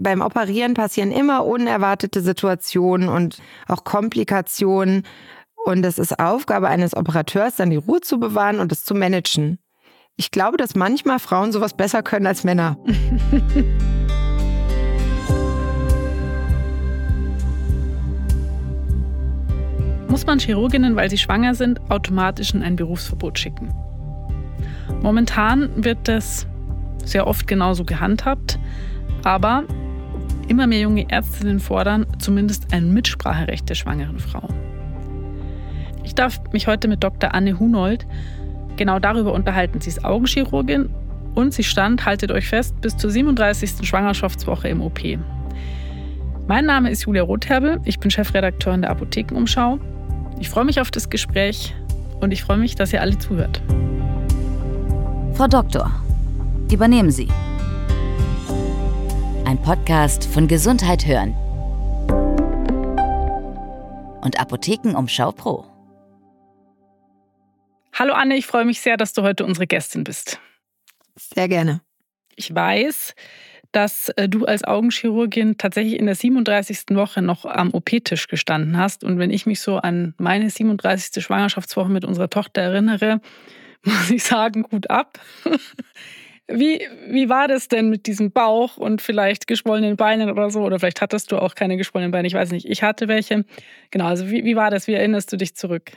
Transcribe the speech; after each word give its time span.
Beim 0.00 0.20
Operieren 0.20 0.74
passieren 0.74 1.10
immer 1.10 1.44
unerwartete 1.44 2.20
Situationen 2.20 3.08
und 3.08 3.38
auch 3.66 3.82
Komplikationen. 3.82 5.02
Und 5.64 5.84
es 5.84 5.98
ist 5.98 6.20
Aufgabe 6.20 6.68
eines 6.68 6.96
Operateurs, 6.96 7.56
dann 7.56 7.70
die 7.70 7.76
Ruhe 7.76 8.00
zu 8.00 8.20
bewahren 8.20 8.60
und 8.60 8.70
es 8.70 8.84
zu 8.84 8.94
managen. 8.94 9.58
Ich 10.14 10.30
glaube, 10.30 10.56
dass 10.56 10.76
manchmal 10.76 11.18
Frauen 11.18 11.50
sowas 11.50 11.76
besser 11.76 12.04
können 12.04 12.28
als 12.28 12.44
Männer. 12.44 12.76
Muss 20.08 20.24
man 20.26 20.38
Chirurginnen, 20.38 20.94
weil 20.94 21.10
sie 21.10 21.18
schwanger 21.18 21.56
sind, 21.56 21.80
automatisch 21.90 22.54
in 22.54 22.62
ein 22.62 22.76
Berufsverbot 22.76 23.36
schicken? 23.36 23.74
Momentan 25.02 25.84
wird 25.84 26.06
das 26.06 26.46
sehr 27.04 27.26
oft 27.26 27.48
genauso 27.48 27.84
gehandhabt, 27.84 28.60
aber 29.24 29.64
immer 30.48 30.66
mehr 30.66 30.80
junge 30.80 31.08
Ärztinnen 31.10 31.60
fordern 31.60 32.06
zumindest 32.18 32.72
ein 32.72 32.92
Mitspracherecht 32.92 33.68
der 33.68 33.74
schwangeren 33.74 34.18
Frau. 34.18 34.48
Ich 36.04 36.14
darf 36.14 36.40
mich 36.52 36.66
heute 36.66 36.88
mit 36.88 37.04
Dr. 37.04 37.34
Anne 37.34 37.58
Hunold 37.58 38.06
genau 38.76 38.98
darüber 38.98 39.32
unterhalten. 39.34 39.80
Sie 39.80 39.90
ist 39.90 40.04
Augenchirurgin 40.04 40.88
und 41.34 41.52
sie 41.52 41.64
stand, 41.64 42.06
haltet 42.06 42.32
euch 42.32 42.48
fest, 42.48 42.80
bis 42.80 42.96
zur 42.96 43.10
37. 43.10 43.86
Schwangerschaftswoche 43.86 44.68
im 44.68 44.80
OP. 44.80 45.00
Mein 46.46 46.64
Name 46.64 46.90
ist 46.90 47.04
Julia 47.04 47.22
Rotherbel, 47.22 47.78
ich 47.84 48.00
bin 48.00 48.10
Chefredakteurin 48.10 48.80
der 48.80 48.90
Apothekenumschau. 48.90 49.78
Ich 50.40 50.48
freue 50.48 50.64
mich 50.64 50.80
auf 50.80 50.90
das 50.90 51.10
Gespräch 51.10 51.74
und 52.20 52.32
ich 52.32 52.42
freue 52.42 52.56
mich, 52.56 52.74
dass 52.74 52.92
ihr 52.92 53.02
alle 53.02 53.18
zuhört. 53.18 53.60
Frau 55.34 55.46
Doktor, 55.46 55.90
übernehmen 56.72 57.10
Sie. 57.10 57.28
Ein 59.48 59.62
Podcast 59.62 60.26
von 60.26 60.46
Gesundheit 60.46 61.06
hören 61.06 61.32
und 64.20 64.38
Apothekenumschau 64.38 65.32
Pro. 65.32 65.64
Hallo 67.94 68.12
Anne, 68.12 68.36
ich 68.36 68.46
freue 68.46 68.66
mich 68.66 68.82
sehr, 68.82 68.98
dass 68.98 69.14
du 69.14 69.22
heute 69.22 69.46
unsere 69.46 69.66
Gästin 69.66 70.04
bist. 70.04 70.38
Sehr 71.16 71.48
gerne. 71.48 71.80
Ich 72.36 72.54
weiß, 72.54 73.14
dass 73.72 74.10
äh, 74.10 74.28
du 74.28 74.44
als 74.44 74.64
Augenchirurgin 74.64 75.56
tatsächlich 75.56 75.98
in 75.98 76.04
der 76.04 76.14
37. 76.14 76.80
Woche 76.90 77.22
noch 77.22 77.46
am 77.46 77.72
OP-Tisch 77.72 78.26
gestanden 78.26 78.76
hast. 78.76 79.02
Und 79.02 79.18
wenn 79.18 79.30
ich 79.30 79.46
mich 79.46 79.62
so 79.62 79.78
an 79.78 80.12
meine 80.18 80.50
37. 80.50 81.24
Schwangerschaftswoche 81.24 81.88
mit 81.88 82.04
unserer 82.04 82.28
Tochter 82.28 82.60
erinnere, 82.60 83.22
muss 83.82 84.10
ich 84.10 84.24
sagen, 84.24 84.64
gut 84.64 84.90
ab. 84.90 85.18
Wie, 86.50 86.80
wie 87.06 87.28
war 87.28 87.46
das 87.46 87.68
denn 87.68 87.90
mit 87.90 88.06
diesem 88.06 88.32
Bauch 88.32 88.78
und 88.78 89.02
vielleicht 89.02 89.46
geschwollenen 89.46 89.96
Beinen 89.96 90.30
oder 90.30 90.50
so? 90.50 90.62
Oder 90.62 90.78
vielleicht 90.78 91.02
hattest 91.02 91.30
du 91.30 91.36
auch 91.36 91.54
keine 91.54 91.76
geschwollenen 91.76 92.10
Beine, 92.10 92.26
ich 92.26 92.34
weiß 92.34 92.52
nicht. 92.52 92.66
Ich 92.66 92.82
hatte 92.82 93.06
welche. 93.06 93.44
Genau, 93.90 94.06
also 94.06 94.30
wie, 94.30 94.44
wie 94.44 94.56
war 94.56 94.70
das? 94.70 94.86
Wie 94.86 94.94
erinnerst 94.94 95.30
du 95.30 95.36
dich 95.36 95.54
zurück? 95.54 95.92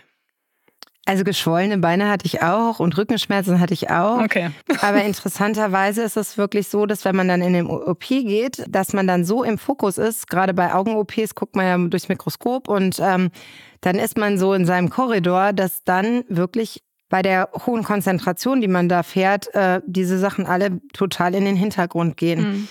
Also 1.05 1.23
geschwollene 1.23 1.79
Beine 1.79 2.09
hatte 2.09 2.25
ich 2.25 2.43
auch 2.43 2.79
und 2.79 2.95
Rückenschmerzen 2.97 3.59
hatte 3.59 3.73
ich 3.73 3.89
auch. 3.89 4.21
Okay. 4.21 4.51
Aber 4.81 5.03
interessanterweise 5.03 6.03
ist 6.03 6.15
es 6.15 6.37
wirklich 6.37 6.67
so, 6.67 6.85
dass 6.85 7.05
wenn 7.05 7.15
man 7.15 7.27
dann 7.27 7.41
in 7.41 7.53
den 7.53 7.67
OP 7.67 8.07
geht, 8.07 8.63
dass 8.69 8.93
man 8.93 9.07
dann 9.07 9.25
so 9.25 9.43
im 9.43 9.57
Fokus 9.57 9.97
ist. 9.97 10.29
Gerade 10.29 10.53
bei 10.53 10.73
Augen-OPs 10.73 11.33
guckt 11.33 11.55
man 11.55 11.65
ja 11.65 11.77
durchs 11.87 12.07
Mikroskop 12.07 12.67
und 12.67 12.99
ähm, 13.01 13.31
dann 13.79 13.95
ist 13.95 14.17
man 14.17 14.37
so 14.37 14.53
in 14.53 14.65
seinem 14.65 14.89
Korridor, 14.89 15.53
dass 15.53 15.83
dann 15.83 16.23
wirklich 16.29 16.83
bei 17.11 17.21
der 17.21 17.49
hohen 17.67 17.83
Konzentration, 17.83 18.61
die 18.61 18.67
man 18.67 18.89
da 18.89 19.03
fährt, 19.03 19.53
äh, 19.53 19.81
diese 19.85 20.17
Sachen 20.17 20.47
alle 20.47 20.81
total 20.93 21.35
in 21.35 21.45
den 21.45 21.57
Hintergrund 21.57 22.17
gehen. 22.17 22.41
Mhm. 22.41 22.67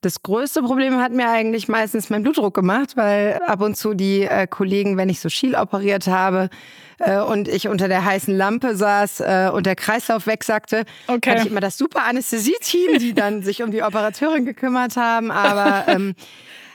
Das 0.00 0.22
größte 0.22 0.62
Problem 0.62 1.00
hat 1.00 1.12
mir 1.12 1.28
eigentlich 1.28 1.68
meistens 1.68 2.10
mein 2.10 2.22
Blutdruck 2.22 2.54
gemacht, 2.54 2.96
weil 2.96 3.40
ab 3.46 3.60
und 3.60 3.76
zu 3.76 3.94
die 3.94 4.22
äh, 4.22 4.46
Kollegen, 4.46 4.96
wenn 4.96 5.08
ich 5.08 5.20
so 5.20 5.28
Schiel 5.28 5.54
operiert 5.54 6.06
habe 6.06 6.50
äh, 6.98 7.18
und 7.20 7.46
ich 7.46 7.68
unter 7.68 7.88
der 7.88 8.04
heißen 8.04 8.34
Lampe 8.36 8.74
saß 8.74 9.20
äh, 9.20 9.50
und 9.52 9.66
der 9.66 9.76
Kreislauf 9.76 10.26
wegsackte, 10.26 10.84
okay. 11.06 11.30
hatte 11.30 11.42
ich 11.42 11.50
immer 11.50 11.60
das 11.60 11.78
super 11.78 12.04
Anästhesie-Team, 12.04 12.98
die 12.98 13.14
dann 13.14 13.42
sich 13.42 13.62
um 13.62 13.70
die 13.70 13.82
Operateurin 13.82 14.44
gekümmert 14.44 14.96
haben. 14.96 15.30
Aber 15.30 15.88
ähm, 15.88 16.14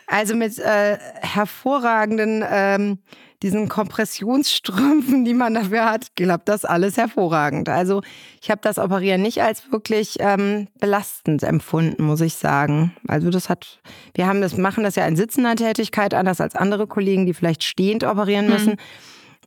also 0.07 0.35
mit 0.35 0.57
äh, 0.57 0.97
hervorragenden 1.21 2.43
ähm, 2.49 2.99
diesen 3.41 3.69
Kompressionsstrümpfen, 3.69 5.23
die 5.23 5.33
man 5.33 5.53
dafür 5.53 5.85
hat, 5.85 6.15
klappt 6.15 6.49
das 6.49 6.65
alles 6.65 6.97
hervorragend. 6.97 7.69
Also 7.69 8.01
ich 8.41 8.51
habe 8.51 8.61
das 8.61 8.77
Operieren 8.77 9.21
nicht 9.21 9.41
als 9.41 9.71
wirklich 9.71 10.17
ähm, 10.19 10.67
belastend 10.79 11.43
empfunden, 11.43 12.03
muss 12.03 12.21
ich 12.21 12.35
sagen. 12.35 12.95
Also 13.07 13.29
das 13.29 13.49
hat, 13.49 13.79
wir 14.13 14.27
haben 14.27 14.41
das, 14.41 14.57
machen 14.57 14.83
das 14.83 14.95
ja 14.95 15.05
in 15.07 15.15
sitzender 15.15 15.55
Tätigkeit, 15.55 16.13
anders 16.13 16.41
als 16.41 16.55
andere 16.55 16.85
Kollegen, 16.87 17.25
die 17.25 17.33
vielleicht 17.33 17.63
stehend 17.63 18.03
operieren 18.03 18.47
mhm. 18.47 18.51
müssen. 18.51 18.71
Mhm. 18.71 18.77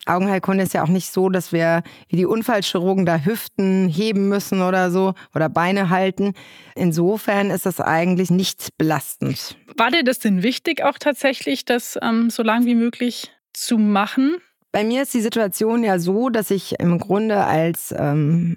Augenheilkunde 0.06 0.64
ist 0.64 0.74
ja 0.74 0.82
auch 0.82 0.88
nicht 0.88 1.12
so, 1.12 1.28
dass 1.28 1.52
wir 1.52 1.82
wie 2.08 2.16
die 2.16 2.26
Unfallchirurgen 2.26 3.06
da 3.06 3.18
Hüften 3.18 3.88
heben 3.88 4.28
müssen 4.28 4.60
oder 4.60 4.90
so 4.90 5.14
oder 5.34 5.48
Beine 5.48 5.90
halten. 5.90 6.32
Insofern 6.74 7.50
ist 7.50 7.66
das 7.66 7.80
eigentlich 7.80 8.30
nicht 8.30 8.76
belastend. 8.78 9.56
War 9.76 9.90
dir 9.90 10.02
das 10.02 10.18
denn 10.18 10.42
wichtig 10.42 10.82
auch 10.82 10.98
tatsächlich, 10.98 11.64
das 11.64 11.98
ähm, 12.02 12.30
so 12.30 12.42
lang 12.42 12.66
wie 12.66 12.74
möglich 12.74 13.30
zu 13.52 13.78
machen? 13.78 14.38
Bei 14.72 14.84
mir 14.84 15.02
ist 15.02 15.14
die 15.14 15.20
Situation 15.20 15.84
ja 15.84 15.98
so, 15.98 16.30
dass 16.30 16.50
ich 16.50 16.78
im 16.80 16.98
Grunde 16.98 17.44
als 17.44 17.94
ähm, 17.96 18.56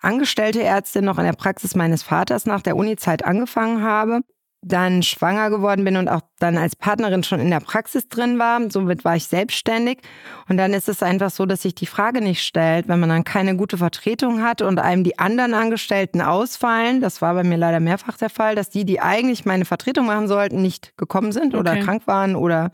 angestellte 0.00 0.62
Ärztin 0.62 1.04
noch 1.04 1.18
in 1.18 1.24
der 1.24 1.32
Praxis 1.32 1.74
meines 1.74 2.02
Vaters 2.02 2.46
nach 2.46 2.62
der 2.62 2.76
Uni-Zeit 2.76 3.24
angefangen 3.24 3.82
habe, 3.82 4.20
dann 4.66 5.02
schwanger 5.02 5.50
geworden 5.50 5.84
bin 5.84 5.96
und 5.96 6.08
auch 6.08 6.22
dann 6.38 6.56
als 6.56 6.74
Partnerin 6.74 7.22
schon 7.22 7.40
in 7.40 7.50
der 7.50 7.60
Praxis 7.60 8.08
drin 8.08 8.38
war. 8.38 8.60
Somit 8.70 9.04
war 9.04 9.16
ich 9.16 9.26
selbstständig. 9.26 9.98
Und 10.48 10.56
dann 10.56 10.72
ist 10.72 10.88
es 10.88 11.02
einfach 11.02 11.30
so, 11.30 11.44
dass 11.44 11.62
sich 11.62 11.74
die 11.74 11.86
Frage 11.86 12.22
nicht 12.22 12.42
stellt, 12.42 12.88
wenn 12.88 13.00
man 13.00 13.10
dann 13.10 13.24
keine 13.24 13.56
gute 13.56 13.76
Vertretung 13.76 14.42
hat 14.42 14.62
und 14.62 14.78
einem 14.78 15.04
die 15.04 15.18
anderen 15.18 15.52
Angestellten 15.52 16.22
ausfallen. 16.22 17.00
Das 17.00 17.20
war 17.20 17.34
bei 17.34 17.44
mir 17.44 17.58
leider 17.58 17.80
mehrfach 17.80 18.16
der 18.16 18.30
Fall, 18.30 18.54
dass 18.54 18.70
die, 18.70 18.84
die 18.84 19.00
eigentlich 19.00 19.44
meine 19.44 19.66
Vertretung 19.66 20.06
machen 20.06 20.28
sollten, 20.28 20.62
nicht 20.62 20.96
gekommen 20.96 21.32
sind 21.32 21.54
okay. 21.54 21.58
oder 21.58 21.76
krank 21.76 22.06
waren 22.06 22.34
oder 22.34 22.70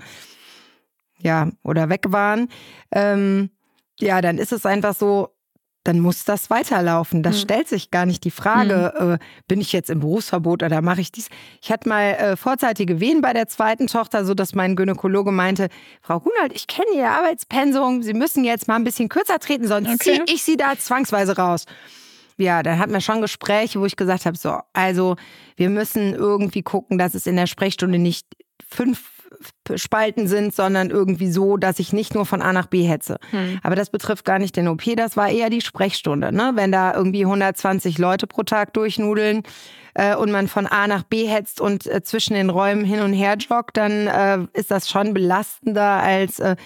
ja, 1.23 1.49
oder 1.63 1.89
weg 1.89 2.07
waren, 2.09 2.49
ähm, 2.93 3.51
ja, 3.99 4.21
dann 4.21 4.39
ist 4.39 4.53
es 4.53 4.65
einfach 4.67 4.95
so, 4.95 5.35
dann 5.85 5.99
muss 6.01 6.25
das 6.25 6.51
weiterlaufen. 6.51 7.23
Das 7.23 7.37
hm. 7.37 7.43
stellt 7.43 7.69
sich 7.69 7.91
gar 7.91 8.05
nicht 8.05 8.25
die 8.25 8.31
Frage, 8.31 8.93
hm. 8.97 9.13
äh, 9.13 9.19
bin 9.49 9.61
ich 9.61 9.73
jetzt 9.73 9.89
im 9.89 10.01
Berufsverbot 10.01 10.63
oder 10.63 10.83
mache 10.83 11.01
ich 11.01 11.11
dies? 11.11 11.29
Ich 11.63 11.73
hatte 11.73 11.89
mal 11.89 12.13
äh, 12.13 12.37
vorzeitige 12.37 13.01
Wehen 13.01 13.23
bei 13.23 13.33
der 13.33 13.49
zweiten 13.49 13.87
Tochter, 13.87 14.25
so 14.25 14.35
dass 14.35 14.55
mein 14.55 14.77
Gynäkologe 14.77 15.33
meinte, 15.33 15.69
Frau 16.03 16.23
Hunold, 16.23 16.53
ich 16.55 16.67
kenne 16.67 16.91
Ihr 16.95 17.11
Arbeitspensum, 17.11 18.03
Sie 18.03 18.15
müssen 18.15 18.45
jetzt 18.45 18.69
mal 18.69 18.77
ein 18.77 18.85
bisschen 18.85 19.09
kürzer 19.09 19.39
treten, 19.39 19.67
sonst 19.67 19.89
okay. 19.89 19.99
ziehe 19.99 20.25
ich 20.27 20.43
Sie 20.43 20.57
da 20.57 20.77
zwangsweise 20.79 21.37
raus. 21.37 21.65
Ja, 22.37 22.63
dann 22.63 22.79
hatten 22.79 22.93
wir 22.93 23.03
schon 23.03 23.21
Gespräche, 23.21 23.81
wo 23.81 23.87
ich 23.87 23.97
gesagt 23.97 24.25
habe, 24.25 24.37
so, 24.37 24.59
also 24.73 25.17
wir 25.57 25.69
müssen 25.69 26.15
irgendwie 26.15 26.63
gucken, 26.63 26.97
dass 26.97 27.15
es 27.15 27.27
in 27.27 27.37
der 27.37 27.47
Sprechstunde 27.47 27.99
nicht 27.99 28.27
fünf 28.67 29.20
Spalten 29.75 30.27
sind, 30.27 30.55
sondern 30.55 30.91
irgendwie 30.91 31.31
so, 31.31 31.57
dass 31.57 31.79
ich 31.79 31.93
nicht 31.93 32.15
nur 32.15 32.27
von 32.27 32.43
A 32.43 32.53
nach 32.53 32.67
B 32.67 32.83
hetze. 32.83 33.19
Hm. 33.31 33.61
Aber 33.63 33.77
das 33.77 33.91
betrifft 33.91 34.25
gar 34.25 34.39
nicht 34.39 34.57
den 34.57 34.69
OP, 34.69 34.83
das 34.97 35.17
war 35.17 35.29
eher 35.29 35.51
die 35.51 35.61
Sprechstunde. 35.61 36.33
Ne? 36.33 36.53
Wenn 36.55 36.73
da 36.73 36.95
irgendwie 36.95 37.25
120 37.25 37.99
Leute 37.99 38.27
pro 38.27 38.43
Tag 38.43 38.73
durchnudeln 38.75 39.43
äh, 39.95 40.15
und 40.15 40.31
man 40.31 40.49
von 40.49 40.67
A 40.67 40.87
nach 40.87 41.03
B 41.05 41.27
hetzt 41.27 41.61
und 41.61 41.87
äh, 41.87 42.03
zwischen 42.03 42.35
den 42.35 42.51
Räumen 42.51 42.85
hin 42.85 43.01
und 43.01 43.13
her 43.13 43.37
joggt, 43.37 43.77
dann 43.77 44.07
äh, 44.07 44.39
ist 44.53 44.71
das 44.71 44.89
schon 44.89 45.15
belastender 45.15 46.03
als 46.03 46.39
äh, 46.39 46.57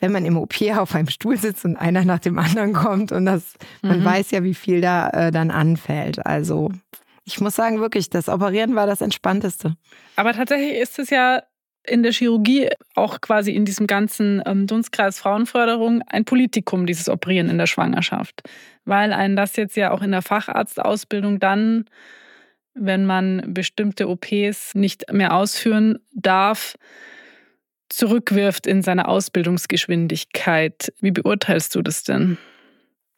wenn 0.00 0.12
man 0.12 0.24
im 0.24 0.36
OP 0.36 0.54
auf 0.76 0.94
einem 0.94 1.08
Stuhl 1.08 1.36
sitzt 1.36 1.64
und 1.64 1.76
einer 1.76 2.04
nach 2.04 2.20
dem 2.20 2.38
anderen 2.38 2.72
kommt 2.72 3.12
und 3.12 3.26
das, 3.26 3.54
man 3.82 4.00
mhm. 4.00 4.04
weiß 4.04 4.30
ja, 4.30 4.42
wie 4.42 4.54
viel 4.54 4.80
da 4.80 5.10
äh, 5.10 5.30
dann 5.30 5.50
anfällt. 5.50 6.24
Also 6.24 6.70
ich 7.24 7.40
muss 7.40 7.56
sagen, 7.56 7.80
wirklich, 7.80 8.08
das 8.08 8.28
Operieren 8.28 8.74
war 8.74 8.86
das 8.86 9.02
Entspannteste. 9.02 9.76
Aber 10.16 10.32
tatsächlich 10.32 10.78
ist 10.80 10.98
es 10.98 11.10
ja 11.10 11.42
in 11.88 12.02
der 12.02 12.12
Chirurgie, 12.12 12.68
auch 12.94 13.20
quasi 13.20 13.52
in 13.52 13.64
diesem 13.64 13.86
ganzen 13.86 14.42
ähm, 14.46 14.66
Dunstkreis 14.66 15.18
Frauenförderung, 15.18 16.02
ein 16.06 16.24
Politikum, 16.24 16.86
dieses 16.86 17.08
Operieren 17.08 17.48
in 17.48 17.58
der 17.58 17.66
Schwangerschaft. 17.66 18.42
Weil 18.84 19.12
einen 19.12 19.36
das 19.36 19.56
jetzt 19.56 19.76
ja 19.76 19.90
auch 19.90 20.02
in 20.02 20.12
der 20.12 20.22
Facharztausbildung 20.22 21.38
dann, 21.38 21.86
wenn 22.74 23.04
man 23.04 23.42
bestimmte 23.54 24.08
OPs 24.08 24.74
nicht 24.74 25.12
mehr 25.12 25.34
ausführen 25.34 25.98
darf, 26.12 26.76
zurückwirft 27.88 28.66
in 28.66 28.82
seine 28.82 29.08
Ausbildungsgeschwindigkeit. 29.08 30.92
Wie 31.00 31.10
beurteilst 31.10 31.74
du 31.74 31.82
das 31.82 32.04
denn? 32.04 32.38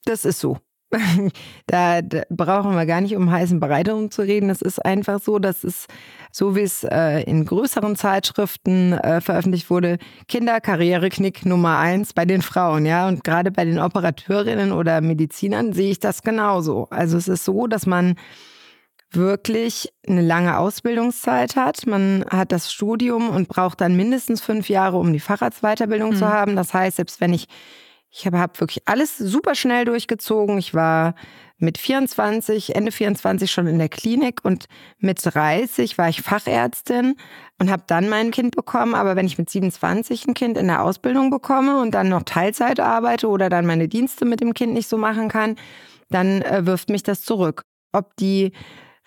Das 0.05 0.25
ist 0.25 0.41
so. 0.41 0.59
Da, 1.67 2.03
da, 2.03 2.23
brauchen 2.31 2.75
wir 2.75 2.85
gar 2.85 3.01
nicht 3.01 3.17
um 3.17 3.31
heißen 3.31 3.61
Brei 3.61 3.85
zu 3.85 4.23
reden. 4.23 4.51
Es 4.51 4.61
ist 4.61 4.85
einfach 4.85 5.21
so, 5.21 5.39
dass 5.39 5.63
es, 5.63 5.87
so 6.33 6.57
wie 6.57 6.63
es 6.63 6.83
äh, 6.85 7.23
in 7.23 7.45
größeren 7.45 7.95
Zeitschriften 7.97 8.95
äh, 8.95 9.21
veröffentlicht 9.21 9.71
wurde, 9.71 9.99
Kinderkarriereknick 10.29 11.47
Nummer 11.47 11.79
eins 11.79 12.13
bei 12.13 12.25
den 12.25 12.43
Frauen, 12.43 12.87
ja. 12.87 13.07
Und 13.07 13.23
gerade 13.23 13.51
bei 13.53 13.65
den 13.65 13.79
Operateurinnen 13.79 14.73
oder 14.73 15.01
Medizinern 15.01 15.73
sehe 15.73 15.93
ich 15.93 16.01
das 16.01 16.23
genauso. 16.23 16.89
Also 16.91 17.17
es 17.17 17.29
ist 17.29 17.45
so, 17.45 17.67
dass 17.69 17.87
man 17.87 18.17
wirklich 19.13 19.93
eine 20.09 20.23
lange 20.23 20.59
Ausbildungszeit 20.59 21.57
hat. 21.57 21.87
Man 21.87 22.25
hat 22.29 22.53
das 22.53 22.73
Studium 22.73 23.31
und 23.31 23.49
braucht 23.49 23.81
dann 23.81 23.97
mindestens 23.97 24.41
fünf 24.41 24.69
Jahre, 24.69 24.99
um 24.99 25.13
die 25.13 25.21
Facharztweiterbildung 25.21 26.11
mhm. 26.11 26.17
zu 26.17 26.29
haben. 26.29 26.57
Das 26.57 26.75
heißt, 26.75 26.97
selbst 26.97 27.21
wenn 27.21 27.33
ich, 27.33 27.47
ich 28.11 28.27
habe 28.27 28.39
hab 28.41 28.61
wirklich 28.61 28.83
alles 28.87 29.17
super 29.17 29.55
schnell 29.55 29.85
durchgezogen. 29.85 30.59
Ich 30.59 30.75
war 30.75 31.15
mit 31.59 31.79
24, 31.79 32.75
Ende 32.75 32.91
24 32.91 33.51
schon 33.51 33.67
in 33.67 33.79
der 33.79 33.89
Klinik 33.89 34.41
und 34.43 34.67
mit 34.99 35.21
30 35.23 35.97
war 35.99 36.09
ich 36.09 36.23
Fachärztin 36.23 37.17
und 37.59 37.71
habe 37.71 37.85
dann 37.87 38.09
mein 38.09 38.31
Kind 38.31 38.57
bekommen. 38.57 38.95
Aber 38.95 39.15
wenn 39.15 39.27
ich 39.27 39.39
mit 39.39 39.49
27 39.49 40.27
ein 40.27 40.35
Kind 40.35 40.59
in 40.59 40.67
der 40.67 40.83
Ausbildung 40.83 41.31
bekomme 41.31 41.81
und 41.81 41.93
dann 41.93 42.09
noch 42.09 42.25
Teilzeit 42.25 42.81
arbeite 42.81 43.29
oder 43.29 43.49
dann 43.49 43.67
meine 43.67 43.89
Dienste 43.89 44.25
mit 44.25 44.41
dem 44.41 44.55
Kind 44.55 44.73
nicht 44.73 44.89
so 44.89 44.97
machen 44.97 45.29
kann, 45.29 45.57
dann 46.09 46.43
äh, 46.43 46.67
wirft 46.67 46.89
mich 46.89 47.05
das 47.05 47.23
zurück. 47.23 47.63
Ob 47.93 48.17
die 48.17 48.53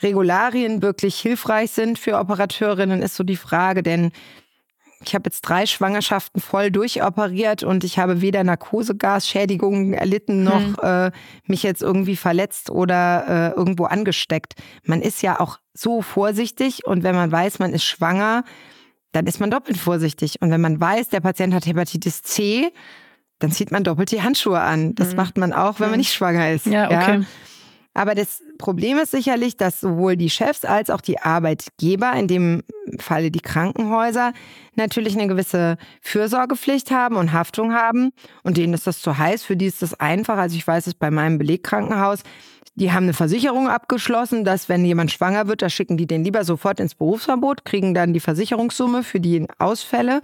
Regularien 0.01 0.81
wirklich 0.81 1.19
hilfreich 1.19 1.71
sind 1.71 1.99
für 1.99 2.17
Operateurinnen, 2.17 3.01
ist 3.01 3.15
so 3.15 3.23
die 3.23 3.35
Frage, 3.35 3.83
denn 3.83 4.11
ich 5.05 5.15
habe 5.15 5.27
jetzt 5.27 5.41
drei 5.41 5.65
Schwangerschaften 5.65 6.41
voll 6.41 6.71
durchoperiert 6.71 7.63
und 7.63 7.83
ich 7.83 7.99
habe 7.99 8.21
weder 8.21 8.43
Narkosegasschädigungen 8.43 9.93
erlitten 9.93 10.43
noch 10.43 10.61
hm. 10.61 10.75
äh, 10.81 11.11
mich 11.45 11.63
jetzt 11.63 11.81
irgendwie 11.81 12.15
verletzt 12.15 12.69
oder 12.69 13.53
äh, 13.53 13.57
irgendwo 13.57 13.85
angesteckt. 13.85 14.53
Man 14.83 15.01
ist 15.01 15.21
ja 15.21 15.39
auch 15.39 15.59
so 15.73 16.01
vorsichtig 16.01 16.85
und 16.85 17.03
wenn 17.03 17.15
man 17.15 17.31
weiß, 17.31 17.59
man 17.59 17.73
ist 17.73 17.83
schwanger, 17.83 18.43
dann 19.11 19.27
ist 19.27 19.39
man 19.39 19.51
doppelt 19.51 19.77
vorsichtig. 19.77 20.41
Und 20.41 20.51
wenn 20.51 20.61
man 20.61 20.79
weiß, 20.79 21.09
der 21.09 21.21
Patient 21.21 21.53
hat 21.53 21.65
Hepatitis 21.65 22.21
C, 22.23 22.71
dann 23.39 23.51
zieht 23.51 23.71
man 23.71 23.83
doppelt 23.83 24.11
die 24.11 24.21
Handschuhe 24.21 24.59
an. 24.59 24.95
Das 24.95 25.09
hm. 25.09 25.17
macht 25.17 25.37
man 25.37 25.53
auch, 25.53 25.79
wenn 25.79 25.87
man 25.87 25.93
hm. 25.93 25.99
nicht 25.99 26.13
schwanger 26.13 26.51
ist. 26.51 26.65
Ja, 26.65 26.85
okay. 26.85 27.19
Ja? 27.19 27.25
Aber 27.93 28.15
das 28.15 28.41
Problem 28.57 28.97
ist 28.97 29.11
sicherlich, 29.11 29.55
dass 29.55 29.79
sowohl 29.79 30.17
die 30.17 30.29
Chefs 30.29 30.65
als 30.65 30.89
auch 30.89 31.01
die 31.01 31.19
Arbeitgeber, 31.19 32.13
in 32.13 32.27
dem 32.27 32.63
Falle 32.99 33.29
die 33.29 33.39
Krankenhäuser, 33.39 34.33
natürlich 34.75 35.13
eine 35.15 35.27
gewisse 35.27 35.77
Fürsorgepflicht 36.01 36.89
haben 36.89 37.15
und 37.15 37.33
Haftung 37.33 37.73
haben. 37.73 38.11
Und 38.43 38.57
denen 38.57 38.73
ist 38.73 38.87
das 38.87 39.01
zu 39.01 39.17
heiß, 39.17 39.43
für 39.43 39.55
die 39.55 39.67
ist 39.67 39.81
das 39.81 39.99
einfach. 39.99 40.37
Also 40.37 40.55
ich 40.55 40.65
weiß 40.65 40.87
es 40.87 40.95
bei 40.95 41.11
meinem 41.11 41.37
Belegkrankenhaus, 41.37 42.23
die 42.75 42.91
haben 42.91 43.03
eine 43.03 43.13
Versicherung 43.13 43.69
abgeschlossen, 43.69 44.43
dass 44.43 44.67
wenn 44.67 44.83
jemand 44.83 45.11
schwanger 45.11 45.47
wird, 45.47 45.61
da 45.61 45.69
schicken 45.69 45.95
die 45.95 46.07
den 46.07 46.23
lieber 46.23 46.43
sofort 46.43 46.79
ins 46.79 46.95
Berufsverbot, 46.95 47.65
kriegen 47.65 47.93
dann 47.93 48.13
die 48.13 48.19
Versicherungssumme 48.19 49.03
für 49.03 49.19
die 49.19 49.45
Ausfälle. 49.59 50.21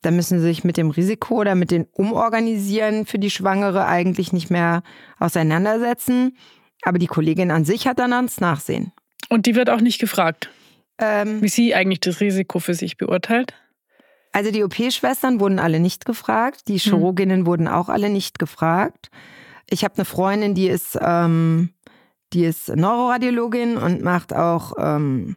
Da 0.00 0.12
müssen 0.12 0.38
sie 0.38 0.46
sich 0.46 0.62
mit 0.62 0.76
dem 0.76 0.90
Risiko 0.90 1.40
oder 1.40 1.56
mit 1.56 1.72
dem 1.72 1.86
Umorganisieren 1.92 3.06
für 3.06 3.18
die 3.18 3.30
Schwangere 3.30 3.86
eigentlich 3.86 4.32
nicht 4.32 4.50
mehr 4.50 4.82
auseinandersetzen. 5.18 6.36
Aber 6.82 6.98
die 6.98 7.06
Kollegin 7.06 7.50
an 7.50 7.64
sich 7.64 7.86
hat 7.86 7.98
dann 7.98 8.12
ans 8.12 8.40
Nachsehen. 8.40 8.92
Und 9.28 9.46
die 9.46 9.54
wird 9.54 9.70
auch 9.70 9.80
nicht 9.80 10.00
gefragt, 10.00 10.50
ähm, 10.98 11.40
wie 11.40 11.48
sie 11.48 11.74
eigentlich 11.74 12.00
das 12.00 12.20
Risiko 12.20 12.58
für 12.58 12.74
sich 12.74 12.96
beurteilt? 12.96 13.54
Also 14.32 14.50
die 14.50 14.64
OP-Schwestern 14.64 15.40
wurden 15.40 15.58
alle 15.58 15.78
nicht 15.78 16.04
gefragt, 16.04 16.68
die 16.68 16.78
hm. 16.78 16.90
Chirurginnen 16.90 17.40
hm. 17.40 17.46
wurden 17.46 17.68
auch 17.68 17.88
alle 17.88 18.10
nicht 18.10 18.38
gefragt. 18.38 19.10
Ich 19.70 19.84
habe 19.84 19.94
eine 19.96 20.04
Freundin, 20.04 20.54
die 20.54 20.68
ist, 20.68 20.98
ähm, 21.00 21.70
die 22.32 22.44
ist 22.44 22.68
Neuroradiologin 22.68 23.76
und 23.76 24.02
macht 24.02 24.34
auch 24.34 24.72
ähm, 24.78 25.36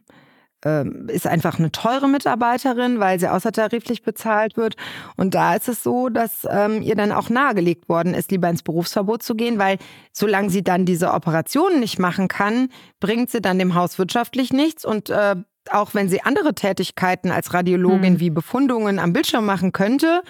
ist 1.08 1.26
einfach 1.26 1.58
eine 1.58 1.70
teure 1.70 2.08
Mitarbeiterin, 2.08 2.98
weil 2.98 3.20
sie 3.20 3.28
außertariflich 3.28 4.02
bezahlt 4.02 4.56
wird. 4.56 4.76
Und 5.16 5.34
da 5.34 5.54
ist 5.54 5.68
es 5.68 5.82
so, 5.82 6.08
dass 6.08 6.46
ähm, 6.50 6.82
ihr 6.82 6.96
dann 6.96 7.12
auch 7.12 7.28
nahegelegt 7.28 7.88
worden 7.88 8.14
ist, 8.14 8.30
lieber 8.30 8.48
ins 8.48 8.62
Berufsverbot 8.62 9.22
zu 9.22 9.34
gehen, 9.34 9.58
weil 9.58 9.78
solange 10.12 10.50
sie 10.50 10.64
dann 10.64 10.84
diese 10.84 11.12
Operationen 11.12 11.80
nicht 11.80 11.98
machen 11.98 12.28
kann, 12.28 12.68
bringt 13.00 13.30
sie 13.30 13.40
dann 13.40 13.58
dem 13.58 13.74
Haus 13.74 13.98
wirtschaftlich 13.98 14.52
nichts 14.52 14.84
und 14.84 15.10
äh, 15.10 15.36
auch 15.70 15.94
wenn 15.94 16.08
sie 16.08 16.22
andere 16.22 16.54
Tätigkeiten 16.54 17.30
als 17.30 17.52
Radiologin 17.52 18.14
hm. 18.14 18.20
wie 18.20 18.30
Befundungen 18.30 18.98
am 18.98 19.12
Bildschirm 19.12 19.44
machen 19.44 19.72
könnte, 19.72 20.22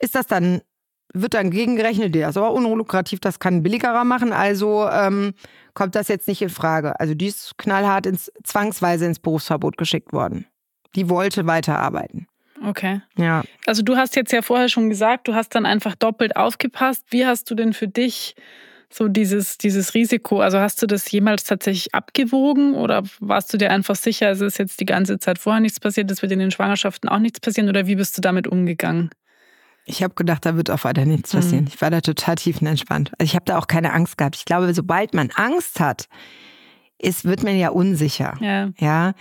ist 0.00 0.14
das 0.14 0.26
dann 0.26 0.60
wird 1.14 1.34
dann 1.34 1.50
gegengerechnet, 1.50 2.14
der 2.14 2.28
ist 2.28 2.36
aber 2.36 2.52
unlukrativ, 2.52 3.20
das 3.20 3.38
kann 3.38 3.62
billigerer 3.62 4.04
machen, 4.04 4.32
also 4.32 4.88
ähm, 4.88 5.34
kommt 5.74 5.94
das 5.94 6.08
jetzt 6.08 6.28
nicht 6.28 6.42
in 6.42 6.48
Frage. 6.48 6.98
Also 7.00 7.14
die 7.14 7.26
ist 7.26 7.56
knallhart 7.58 8.06
ins, 8.06 8.30
zwangsweise 8.44 9.06
ins 9.06 9.18
Berufsverbot 9.18 9.76
geschickt 9.76 10.12
worden. 10.12 10.46
Die 10.94 11.08
wollte 11.08 11.46
weiterarbeiten. 11.46 12.26
Okay. 12.64 13.02
Ja. 13.16 13.44
Also 13.66 13.82
du 13.82 13.96
hast 13.96 14.16
jetzt 14.16 14.32
ja 14.32 14.42
vorher 14.42 14.68
schon 14.68 14.88
gesagt, 14.88 15.28
du 15.28 15.34
hast 15.34 15.54
dann 15.54 15.66
einfach 15.66 15.94
doppelt 15.94 16.36
aufgepasst. 16.36 17.04
Wie 17.10 17.26
hast 17.26 17.50
du 17.50 17.54
denn 17.54 17.74
für 17.74 17.88
dich 17.88 18.34
so 18.88 19.08
dieses, 19.08 19.58
dieses 19.58 19.94
Risiko, 19.94 20.40
also 20.40 20.58
hast 20.58 20.80
du 20.80 20.86
das 20.86 21.10
jemals 21.10 21.44
tatsächlich 21.44 21.94
abgewogen 21.94 22.74
oder 22.74 23.02
warst 23.20 23.52
du 23.52 23.58
dir 23.58 23.70
einfach 23.70 23.96
sicher, 23.96 24.30
es 24.30 24.40
ist 24.40 24.58
jetzt 24.58 24.80
die 24.80 24.86
ganze 24.86 25.18
Zeit 25.18 25.38
vorher 25.38 25.60
nichts 25.60 25.80
passiert, 25.80 26.10
es 26.10 26.22
wird 26.22 26.32
in 26.32 26.38
den 26.38 26.52
Schwangerschaften 26.52 27.08
auch 27.08 27.18
nichts 27.18 27.40
passieren 27.40 27.68
oder 27.68 27.86
wie 27.86 27.96
bist 27.96 28.16
du 28.16 28.22
damit 28.22 28.46
umgegangen? 28.46 29.10
Ich 29.88 30.02
habe 30.02 30.14
gedacht, 30.14 30.44
da 30.44 30.56
wird 30.56 30.70
auch 30.70 30.82
weiter 30.82 31.04
nichts 31.04 31.32
passieren. 31.32 31.64
Mhm. 31.64 31.70
Ich 31.72 31.80
war 31.80 31.90
da 31.90 32.00
total 32.00 32.34
tiefenentspannt. 32.34 33.12
Also 33.18 33.24
ich 33.30 33.36
habe 33.36 33.44
da 33.44 33.56
auch 33.56 33.68
keine 33.68 33.92
Angst 33.92 34.18
gehabt. 34.18 34.34
Ich 34.36 34.44
glaube, 34.44 34.74
sobald 34.74 35.14
man 35.14 35.30
Angst 35.30 35.78
hat, 35.78 36.08
ist, 36.98 37.24
wird 37.24 37.42
man 37.42 37.56
ja 37.56 37.68
unsicher. 37.70 38.34
Ja. 38.40 38.70
ja. 38.78 39.12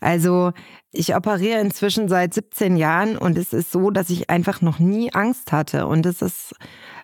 Also 0.00 0.52
ich 0.92 1.14
operiere 1.14 1.60
inzwischen 1.60 2.08
seit 2.08 2.32
17 2.32 2.76
Jahren 2.76 3.18
und 3.18 3.36
es 3.36 3.52
ist 3.52 3.70
so, 3.70 3.90
dass 3.90 4.08
ich 4.08 4.30
einfach 4.30 4.62
noch 4.62 4.78
nie 4.78 5.12
Angst 5.12 5.52
hatte. 5.52 5.86
Und 5.86 6.06
es 6.06 6.22
ist 6.22 6.54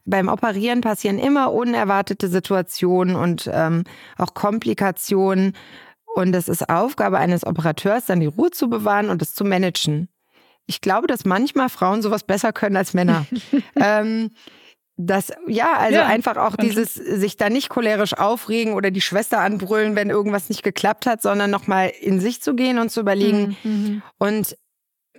beim 0.05 0.29
Operieren 0.29 0.81
passieren 0.81 1.19
immer 1.19 1.53
unerwartete 1.53 2.29
Situationen 2.29 3.17
und 3.17 3.51
ähm, 3.53 3.85
auch 4.17 4.35
Komplikationen. 4.35 5.55
Und 6.15 6.35
es 6.35 6.49
ist 6.49 6.69
Aufgabe 6.69 7.19
eines 7.19 7.47
Operateurs, 7.47 8.07
dann 8.07 8.21
die 8.21 8.27
Ruhe 8.27 8.51
zu 8.51 8.71
bewahren 8.71 9.11
und 9.11 9.21
es 9.23 9.35
zu 9.35 9.45
managen 9.45 10.09
ich 10.71 10.81
glaube, 10.81 11.09
dass 11.09 11.25
manchmal 11.25 11.69
Frauen 11.69 12.01
sowas 12.01 12.23
besser 12.23 12.53
können 12.53 12.77
als 12.77 12.95
Männer. 12.95 13.27
ähm, 13.77 14.31
das, 14.97 15.33
ja, 15.49 15.73
also 15.73 15.97
ja, 15.97 16.07
einfach 16.07 16.37
auch 16.37 16.55
dieses, 16.55 16.95
sich 16.95 17.37
da 17.37 17.51
nicht 17.51 17.71
cholerisch 17.71 18.15
aufregen 18.15 18.75
oder 18.75 18.93
die 18.93 19.01
Schwester 19.01 19.41
anbrüllen, 19.41 19.97
wenn 19.97 20.11
irgendwas 20.11 20.49
nicht 20.49 20.63
geklappt 20.63 21.07
hat, 21.07 21.23
sondern 21.23 21.51
nochmal 21.51 21.91
in 22.01 22.21
sich 22.21 22.41
zu 22.41 22.55
gehen 22.55 22.79
und 22.79 22.91
zu 22.91 23.01
überlegen. 23.01 23.57
Mhm. 23.65 23.73
mhm. 23.73 24.03
Und 24.19 24.57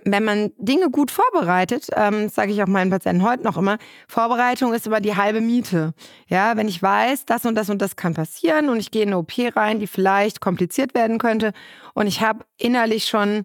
wenn 0.04 0.24
man 0.24 0.50
Dinge 0.56 0.90
gut 0.90 1.10
vorbereitet, 1.10 1.88
ähm, 1.94 2.28
sage 2.28 2.52
ich 2.52 2.62
auch 2.62 2.66
meinen 2.66 2.90
Patienten 2.90 3.22
heute 3.22 3.44
noch 3.44 3.56
immer, 3.56 3.78
Vorbereitung 4.08 4.72
ist 4.72 4.86
immer 4.86 5.00
die 5.00 5.16
halbe 5.16 5.40
Miete. 5.40 5.92
Ja, 6.28 6.56
wenn 6.56 6.66
ich 6.66 6.82
weiß, 6.82 7.26
das 7.26 7.44
und 7.44 7.54
das 7.54 7.70
und 7.70 7.80
das 7.80 7.94
kann 7.94 8.14
passieren 8.14 8.68
und 8.68 8.80
ich 8.80 8.90
gehe 8.90 9.02
in 9.02 9.10
eine 9.10 9.18
OP 9.18 9.32
rein, 9.54 9.78
die 9.80 9.86
vielleicht 9.86 10.40
kompliziert 10.40 10.94
werden 10.94 11.18
könnte 11.18 11.52
und 11.94 12.06
ich 12.06 12.20
habe 12.20 12.44
innerlich 12.56 13.06
schon 13.06 13.44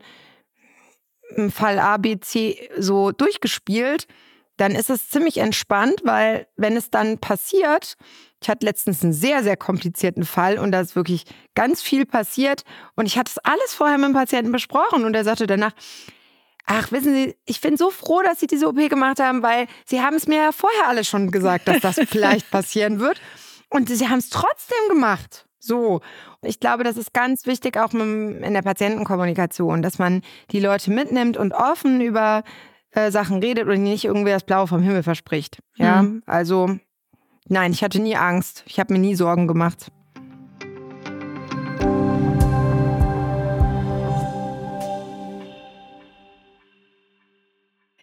im 1.36 1.52
Fall 1.52 1.80
A, 1.80 1.98
B, 1.98 2.20
C 2.20 2.70
so 2.78 3.12
durchgespielt, 3.12 4.08
dann 4.58 4.74
ist 4.74 4.90
es 4.90 5.10
ziemlich 5.10 5.38
entspannt, 5.38 6.02
weil 6.04 6.48
wenn 6.56 6.76
es 6.76 6.90
dann 6.90 7.20
passiert, 7.20 7.96
ich 8.42 8.50
hatte 8.50 8.66
letztens 8.66 9.04
einen 9.04 9.14
sehr, 9.14 9.44
sehr 9.44 9.58
komplizierten 9.58 10.26
Fall 10.26 10.60
und 10.60 10.72
da 10.72 10.82
ist 10.82 10.96
wirklich 10.96 11.26
ganz 11.56 11.82
viel 11.82 12.06
passiert 12.06 12.64
und 12.96 13.06
ich 13.06 13.18
hatte 13.18 13.32
es 13.36 13.38
alles 13.40 13.74
vorher 13.74 13.98
mit 13.98 14.08
dem 14.08 14.14
Patienten 14.14 14.52
besprochen 14.52 15.06
und 15.06 15.14
er 15.16 15.24
sagte 15.24 15.48
danach, 15.48 15.74
ach, 16.66 16.92
wissen 16.92 17.14
Sie, 17.14 17.36
ich 17.46 17.62
bin 17.62 17.78
so 17.78 17.90
froh, 17.90 18.22
dass 18.22 18.40
Sie 18.40 18.48
diese 18.48 18.68
OP 18.68 18.78
gemacht 18.90 19.20
haben, 19.20 19.42
weil 19.42 19.68
Sie 19.86 20.02
haben 20.02 20.16
es 20.16 20.28
mir 20.28 20.38
ja 20.38 20.52
vorher 20.52 20.88
alle 20.88 21.04
schon 21.04 21.32
gesagt, 21.32 21.68
dass 21.68 21.80
das 21.80 21.96
vielleicht 22.08 22.50
passieren 22.52 23.00
wird 23.00 23.20
und 23.70 23.90
Sie 23.90 24.08
haben 24.08 24.20
es 24.20 24.30
trotzdem 24.30 24.78
gemacht. 24.90 25.47
So. 25.60 26.02
Ich 26.42 26.60
glaube, 26.60 26.84
das 26.84 26.98
ist 26.98 27.14
ganz 27.14 27.46
wichtig 27.46 27.78
auch 27.78 27.94
in 27.94 28.54
der 28.54 28.62
Patientenkommunikation, 28.62 29.82
dass 29.82 30.00
man 30.00 30.22
die 30.52 30.60
Leute 30.60 30.92
mitnimmt 30.92 31.38
und 31.38 31.54
offen 31.54 32.02
über 32.02 32.44
äh, 32.92 33.12
Sachen 33.12 33.40
redet 33.40 33.68
und 33.68 33.84
nicht 33.84 34.06
irgendwie 34.06 34.32
das 34.32 34.44
Blaue 34.44 34.68
vom 34.68 34.82
Himmel 34.82 35.04
verspricht. 35.04 35.60
Ja, 35.76 36.04
mhm. 36.04 36.24
also 36.26 36.78
nein, 37.48 37.72
ich 37.72 37.84
hatte 37.84 38.00
nie 38.00 38.16
Angst. 38.16 38.64
Ich 38.68 38.80
habe 38.80 38.94
mir 38.94 39.00
nie 39.00 39.16
Sorgen 39.16 39.48
gemacht. 39.48 39.92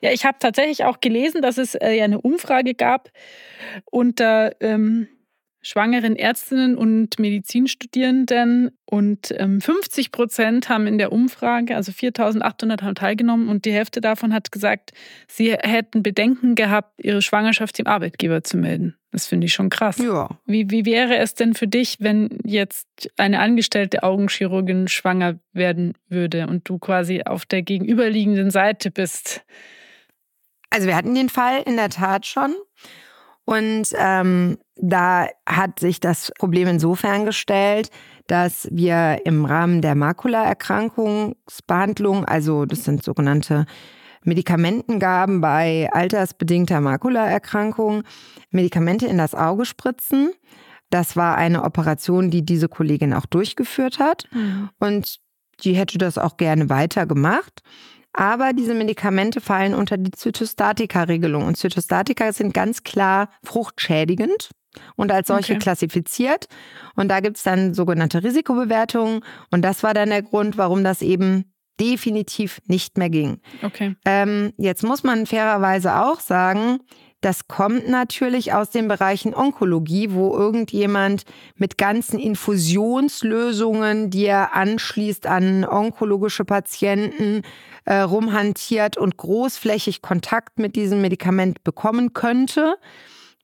Ja, 0.01 0.11
ich 0.13 0.27
habe 0.27 0.37
tatsächlich 0.39 0.85
auch 0.85 1.01
gelesen, 1.01 1.41
dass 1.41 1.57
es 1.57 1.75
äh, 1.77 1.93
ja 1.93 2.05
eine 2.05 2.21
Umfrage 2.21 2.75
gab 2.75 3.09
unter 3.87 4.55
ähm, 4.61 5.09
schwangeren 5.65 6.15
Ärztinnen 6.15 6.77
und 6.77 7.19
Medizinstudierenden 7.19 8.71
und 8.85 9.29
50 9.29 10.07
ähm, 10.07 10.13
Prozent 10.13 10.69
haben 10.69 10.87
in 10.87 10.99
der 10.99 11.11
Umfrage, 11.11 11.75
also 11.75 11.91
4800 11.91 12.83
haben 12.83 12.95
teilgenommen 12.95 13.49
und 13.49 13.65
die 13.65 13.73
Hälfte 13.73 14.03
davon 14.03 14.35
hat 14.35 14.53
gesagt, 14.53 14.93
sie 15.27 15.53
hätten 15.53 16.03
Bedenken 16.03 16.55
gehabt, 16.55 16.93
ihre 17.03 17.23
Schwangerschaft 17.23 17.79
dem 17.79 17.87
Arbeitgeber 17.87 18.45
zu 18.45 18.59
melden. 18.59 18.95
Das 19.11 19.27
finde 19.27 19.47
ich 19.47 19.55
schon 19.55 19.71
krass. 19.71 19.97
Ja. 19.99 20.39
Wie, 20.45 20.71
wie 20.71 20.85
wäre 20.85 21.17
es 21.17 21.35
denn 21.35 21.55
für 21.55 21.67
dich, 21.67 21.97
wenn 22.01 22.39
jetzt 22.45 22.87
eine 23.17 23.39
angestellte 23.41 24.03
Augenchirurgin 24.03 24.89
schwanger 24.89 25.39
werden 25.53 25.95
würde 26.09 26.47
und 26.47 26.69
du 26.69 26.79
quasi 26.79 27.23
auf 27.25 27.47
der 27.47 27.63
gegenüberliegenden 27.63 28.51
Seite 28.51 28.91
bist? 28.91 29.45
Also 30.69 30.89
wir 30.89 30.97
hatten 30.97 31.15
den 31.15 31.31
Fall 31.31 31.63
in 31.65 31.77
der 31.77 31.89
Tat 31.89 32.27
schon. 32.27 32.55
Und 33.45 33.89
ähm, 33.97 34.59
da 34.77 35.29
hat 35.47 35.79
sich 35.79 36.01
das 36.01 36.33
Problem 36.39 36.67
insofern 36.69 37.27
gestellt, 37.27 37.91
dass 38.27 38.67
wir 38.71 39.21
im 39.25 39.45
Rahmen 39.45 39.83
der 39.83 39.95
Makulaerkrankungsbehandlung, 39.95 42.25
also 42.25 42.65
das 42.65 42.85
sind 42.85 43.05
sogenannte 43.05 43.67
Medikamentengaben 44.23 45.43
bei 45.43 45.91
altersbedingter 45.93 46.81
Makulaerkrankung, 46.81 48.05
Medikamente 48.51 49.07
in 49.07 49.19
das 49.19 49.35
Auge 49.35 49.67
spritzen. 49.67 50.33
Das 50.89 51.15
war 51.17 51.37
eine 51.37 51.65
Operation, 51.65 52.31
die 52.31 52.43
diese 52.45 52.69
Kollegin 52.69 53.13
auch 53.13 53.27
durchgeführt 53.27 53.99
hat. 53.99 54.25
Mhm. 54.33 54.71
Und 54.79 55.19
die 55.61 55.75
hätte 55.75 55.99
das 55.99 56.19
auch 56.19 56.37
gerne 56.37 56.69
weiter 56.71 57.07
gemacht. 57.07 57.63
Aber 58.15 58.53
diese 58.53 58.75
Medikamente 58.75 59.41
fallen 59.41 59.75
unter 59.75 59.99
die 59.99 60.13
Zytostatika-Regelung. 60.13 61.45
Und 61.45 61.57
Zytostatika 61.57 62.33
sind 62.33 62.55
ganz 62.55 62.85
klar 62.85 63.29
fruchtschädigend 63.43 64.51
und 64.97 65.13
als 65.13 65.29
solche 65.29 65.55
okay. 65.55 65.63
klassifiziert. 65.63 66.47
Und 66.95 67.09
da 67.09 67.21
gibt 67.21 67.37
es 67.37 67.43
dann 67.43 67.75
sogenannte 67.75 68.23
Risikobewertungen. 68.23 69.21
Und 69.51 69.63
das 69.63 69.83
war 69.83 69.95
dann 69.95 70.11
der 70.11 70.23
Grund, 70.23 70.57
warum 70.57 70.85
das 70.85 71.03
eben 71.03 71.53
definitiv 71.81 72.61
nicht 72.67 72.99
mehr 72.99 73.11
ging. 73.11 73.41
Okay. 73.63 73.97
Ähm, 74.05 74.53
jetzt 74.59 74.85
muss 74.85 75.03
man 75.03 75.27
fairerweise 75.27 75.97
auch 75.97 76.21
sagen, 76.21 76.79
das 77.21 77.49
kommt 77.49 77.89
natürlich 77.89 78.53
aus 78.53 78.69
den 78.69 78.87
Bereichen 78.87 79.35
Onkologie, 79.35 80.13
wo 80.13 80.37
irgendjemand 80.37 81.25
mit 81.57 81.79
ganzen 81.79 82.19
Infusionslösungen, 82.19 84.11
die 84.11 84.27
er 84.27 84.55
anschließt 84.55 85.27
an 85.27 85.65
onkologische 85.65 86.45
Patienten, 86.45 87.41
äh, 87.85 87.97
rumhantiert 87.97 88.97
und 88.97 89.17
großflächig 89.17 90.03
Kontakt 90.03 90.59
mit 90.59 90.77
diesem 90.77 91.01
Medikament 91.01 91.65
bekommen 91.65 92.13
könnte. 92.13 92.77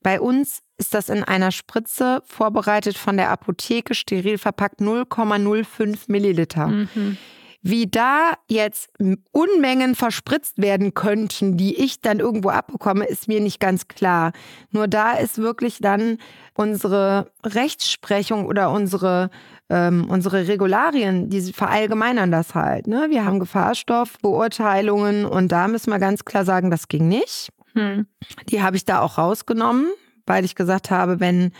Bei 0.03 0.19
uns 0.19 0.61
ist 0.77 0.93
das 0.93 1.09
in 1.09 1.23
einer 1.23 1.51
Spritze 1.51 2.23
vorbereitet 2.25 2.97
von 2.97 3.17
der 3.17 3.29
Apotheke, 3.29 3.93
steril 3.93 4.37
verpackt 4.37 4.81
0,05 4.81 5.99
Milliliter. 6.07 6.67
Mhm. 6.67 7.17
Wie 7.63 7.85
da 7.85 8.33
jetzt 8.47 8.89
Unmengen 9.31 9.93
verspritzt 9.93 10.59
werden 10.59 10.95
könnten, 10.95 11.57
die 11.57 11.75
ich 11.75 12.01
dann 12.01 12.19
irgendwo 12.19 12.49
abbekomme, 12.49 13.05
ist 13.05 13.27
mir 13.27 13.39
nicht 13.39 13.59
ganz 13.59 13.87
klar. 13.87 14.31
Nur 14.71 14.87
da 14.87 15.13
ist 15.13 15.37
wirklich 15.37 15.77
dann 15.79 16.17
unsere 16.55 17.31
Rechtsprechung 17.45 18.47
oder 18.47 18.71
unsere, 18.71 19.29
ähm, 19.69 20.09
unsere 20.09 20.47
Regularien, 20.47 21.29
die 21.29 21.53
verallgemeinern 21.53 22.31
das 22.31 22.55
halt. 22.55 22.87
Ne? 22.87 23.07
Wir 23.09 23.25
haben 23.25 23.39
Gefahrstoffbeurteilungen 23.39 25.25
und 25.25 25.51
da 25.51 25.67
müssen 25.67 25.91
wir 25.91 25.99
ganz 25.99 26.25
klar 26.25 26.45
sagen, 26.45 26.71
das 26.71 26.87
ging 26.87 27.07
nicht. 27.07 27.49
Hm. 27.73 28.07
Die 28.49 28.63
habe 28.63 28.75
ich 28.75 28.85
da 28.85 29.01
auch 29.01 29.19
rausgenommen, 29.19 29.87
weil 30.25 30.45
ich 30.45 30.55
gesagt 30.55 30.89
habe, 30.89 31.19
wenn 31.19 31.51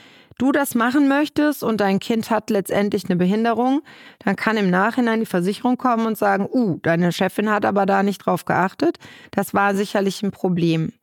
du 0.41 0.51
das 0.51 0.75
machen 0.75 1.07
möchtest 1.07 1.63
und 1.63 1.81
dein 1.81 1.99
Kind 1.99 2.31
hat 2.31 2.49
letztendlich 2.49 3.05
eine 3.05 3.15
Behinderung, 3.15 3.81
dann 4.25 4.35
kann 4.35 4.57
im 4.57 4.69
Nachhinein 4.69 5.19
die 5.19 5.25
Versicherung 5.25 5.77
kommen 5.77 6.07
und 6.07 6.17
sagen, 6.17 6.47
uh, 6.51 6.79
deine 6.81 7.11
Chefin 7.11 7.49
hat 7.51 7.65
aber 7.65 7.85
da 7.85 8.01
nicht 8.01 8.25
drauf 8.25 8.45
geachtet. 8.45 8.97
Das 9.29 9.53
war 9.53 9.75
sicherlich 9.75 10.23
ein 10.23 10.31
Problem. 10.31 10.93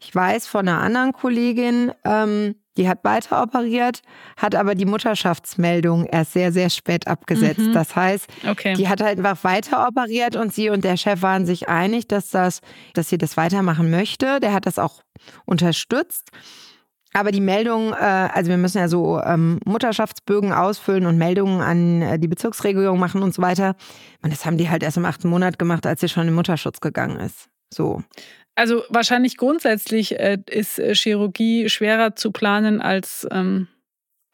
Ich 0.00 0.14
weiß 0.14 0.46
von 0.46 0.68
einer 0.68 0.80
anderen 0.80 1.12
Kollegin, 1.12 1.92
ähm, 2.04 2.56
die 2.76 2.88
hat 2.88 3.04
weiter 3.04 3.42
operiert, 3.42 4.02
hat 4.36 4.54
aber 4.54 4.74
die 4.74 4.84
Mutterschaftsmeldung 4.84 6.04
erst 6.04 6.32
sehr, 6.32 6.52
sehr 6.52 6.68
spät 6.68 7.06
abgesetzt. 7.06 7.60
Mhm. 7.60 7.72
Das 7.72 7.96
heißt, 7.96 8.26
okay. 8.48 8.74
die 8.74 8.88
hat 8.88 9.00
halt 9.00 9.18
einfach 9.18 9.44
weiter 9.44 9.86
operiert 9.88 10.36
und 10.36 10.52
sie 10.52 10.68
und 10.70 10.84
der 10.84 10.96
Chef 10.96 11.22
waren 11.22 11.46
sich 11.46 11.68
einig, 11.68 12.08
dass, 12.08 12.30
das, 12.30 12.60
dass 12.92 13.08
sie 13.08 13.16
das 13.16 13.36
weitermachen 13.36 13.90
möchte. 13.90 14.40
Der 14.40 14.52
hat 14.52 14.66
das 14.66 14.78
auch 14.78 15.02
unterstützt. 15.46 16.30
Aber 17.16 17.30
die 17.30 17.40
Meldung, 17.40 17.92
äh, 17.92 17.96
also 17.96 18.50
wir 18.50 18.58
müssen 18.58 18.78
ja 18.78 18.88
so 18.88 19.20
ähm, 19.20 19.60
Mutterschaftsbögen 19.64 20.52
ausfüllen 20.52 21.06
und 21.06 21.16
Meldungen 21.16 21.60
an 21.60 22.02
äh, 22.02 22.18
die 22.18 22.26
Bezirksregierung 22.26 22.98
machen 22.98 23.22
und 23.22 23.32
so 23.32 23.40
weiter. 23.40 23.76
Und 24.22 24.32
das 24.32 24.44
haben 24.44 24.58
die 24.58 24.68
halt 24.68 24.82
erst 24.82 24.96
im 24.96 25.04
achten 25.04 25.28
Monat 25.28 25.58
gemacht, 25.58 25.86
als 25.86 26.00
sie 26.00 26.08
schon 26.08 26.26
in 26.26 26.34
Mutterschutz 26.34 26.80
gegangen 26.80 27.20
ist. 27.20 27.48
So. 27.72 28.02
Also 28.56 28.82
wahrscheinlich 28.88 29.36
grundsätzlich 29.36 30.18
äh, 30.18 30.38
ist 30.50 30.80
äh, 30.80 30.92
Chirurgie 30.96 31.68
schwerer 31.68 32.16
zu 32.16 32.32
planen 32.32 32.80
als 32.80 33.28
ähm, 33.30 33.68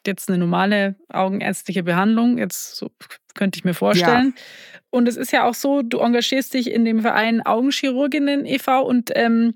jetzt 0.07 0.31
eine 0.31 0.39
normale 0.39 0.97
augenärztliche 1.11 1.83
Behandlung. 1.83 2.39
Jetzt 2.39 2.77
so, 2.77 2.91
könnte 3.35 3.59
ich 3.59 3.65
mir 3.65 3.75
vorstellen. 3.75 4.33
Ja. 4.35 4.43
Und 4.89 5.07
es 5.07 5.19
ist 5.19 5.33
ja 5.33 5.45
auch 5.45 5.55
so, 5.55 5.83
du 5.83 5.99
engagierst 5.99 6.55
dich 6.55 6.71
in 6.71 6.87
dem 6.87 7.01
Verein 7.01 7.45
Augenchirurginnen 7.45 8.47
e.V. 8.47 8.83
und 8.83 9.11
ähm, 9.15 9.55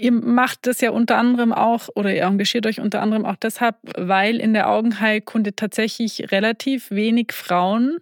ihr 0.00 0.12
macht 0.12 0.66
das 0.66 0.80
ja 0.80 0.90
unter 0.90 1.16
anderem 1.16 1.52
auch 1.52 1.88
oder 1.94 2.14
ihr 2.14 2.24
engagiert 2.24 2.66
euch 2.66 2.80
unter 2.80 3.00
anderem 3.02 3.24
auch 3.24 3.36
deshalb, 3.36 3.76
weil 3.96 4.36
in 4.36 4.52
der 4.52 4.68
Augenheilkunde 4.68 5.54
tatsächlich 5.54 6.32
relativ 6.32 6.90
wenig 6.90 7.32
Frauen 7.32 7.98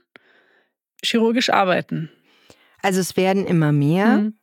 chirurgisch 1.02 1.50
arbeiten. 1.50 2.10
Also 2.82 3.00
es 3.00 3.16
werden 3.16 3.46
immer 3.46 3.72
mehr. 3.72 4.18
Mhm. 4.18 4.34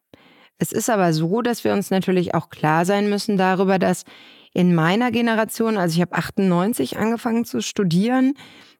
Es 0.58 0.72
ist 0.72 0.90
aber 0.90 1.14
so, 1.14 1.42
dass 1.42 1.64
wir 1.64 1.74
uns 1.74 1.90
natürlich 1.90 2.34
auch 2.34 2.50
klar 2.50 2.86
sein 2.86 3.10
müssen 3.10 3.38
darüber, 3.38 3.80
dass 3.80 4.04
in 4.54 4.74
meiner 4.74 5.12
Generation, 5.12 5.78
also 5.78 5.96
ich 5.96 6.02
habe 6.02 6.16
98 6.16 6.98
angefangen 6.98 7.44
zu 7.44 7.62
studieren, 7.62 8.36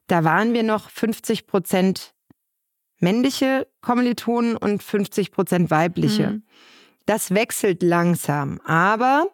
da 0.06 0.24
waren 0.24 0.54
wir 0.54 0.62
noch 0.62 0.88
50 0.88 1.46
Prozent 1.46 2.14
männliche 2.98 3.66
Kommilitonen 3.82 4.56
und 4.56 4.82
50 4.82 5.32
Prozent 5.32 5.70
weibliche. 5.70 6.28
Mhm. 6.28 6.42
Das 7.06 7.32
wechselt 7.32 7.82
langsam, 7.82 8.60
aber 8.64 9.28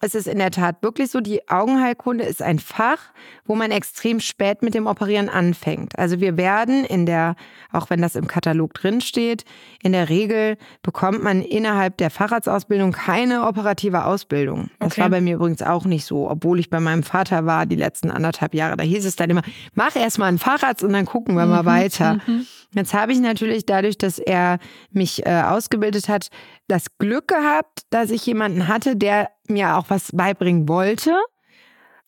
es 0.00 0.14
ist 0.14 0.28
in 0.28 0.38
der 0.38 0.50
Tat 0.50 0.82
wirklich 0.82 1.10
so, 1.10 1.20
die 1.20 1.48
Augenheilkunde 1.48 2.24
ist 2.24 2.42
ein 2.42 2.58
Fach, 2.58 2.98
wo 3.46 3.54
man 3.54 3.70
extrem 3.70 4.20
spät 4.20 4.62
mit 4.62 4.74
dem 4.74 4.86
Operieren 4.86 5.30
anfängt. 5.30 5.98
Also 5.98 6.20
wir 6.20 6.36
werden 6.36 6.84
in 6.84 7.06
der, 7.06 7.34
auch 7.72 7.88
wenn 7.88 8.02
das 8.02 8.14
im 8.14 8.26
Katalog 8.26 8.74
drin 8.74 9.00
steht, 9.00 9.44
in 9.82 9.92
der 9.92 10.10
Regel 10.10 10.58
bekommt 10.82 11.22
man 11.22 11.40
innerhalb 11.40 11.96
der 11.96 12.10
Facharztausbildung 12.10 12.92
keine 12.92 13.46
operative 13.46 14.04
Ausbildung. 14.04 14.68
Das 14.80 14.92
okay. 14.92 15.00
war 15.00 15.10
bei 15.10 15.22
mir 15.22 15.36
übrigens 15.36 15.62
auch 15.62 15.86
nicht 15.86 16.04
so, 16.04 16.30
obwohl 16.30 16.60
ich 16.60 16.68
bei 16.68 16.80
meinem 16.80 17.02
Vater 17.02 17.46
war 17.46 17.64
die 17.64 17.76
letzten 17.76 18.10
anderthalb 18.10 18.52
Jahre. 18.52 18.76
Da 18.76 18.84
hieß 18.84 19.06
es 19.06 19.16
dann 19.16 19.30
immer, 19.30 19.42
mach 19.74 19.96
erst 19.96 20.18
mal 20.18 20.26
einen 20.26 20.38
Facharzt 20.38 20.84
und 20.84 20.92
dann 20.92 21.06
gucken 21.06 21.36
wir 21.36 21.46
mhm, 21.46 21.50
mal 21.50 21.64
weiter. 21.64 22.18
Mhm. 22.26 22.46
Jetzt 22.74 22.92
habe 22.92 23.12
ich 23.12 23.20
natürlich 23.20 23.64
dadurch, 23.64 23.96
dass 23.96 24.18
er 24.18 24.58
mich 24.90 25.24
äh, 25.24 25.40
ausgebildet 25.40 26.10
hat, 26.10 26.28
das 26.68 26.98
Glück 26.98 27.28
gehabt, 27.28 27.82
dass 27.90 28.10
ich 28.10 28.26
jemanden 28.26 28.68
hatte, 28.68 28.96
der 28.96 29.30
mir 29.48 29.76
auch 29.76 29.86
was 29.88 30.10
beibringen 30.12 30.68
wollte 30.68 31.14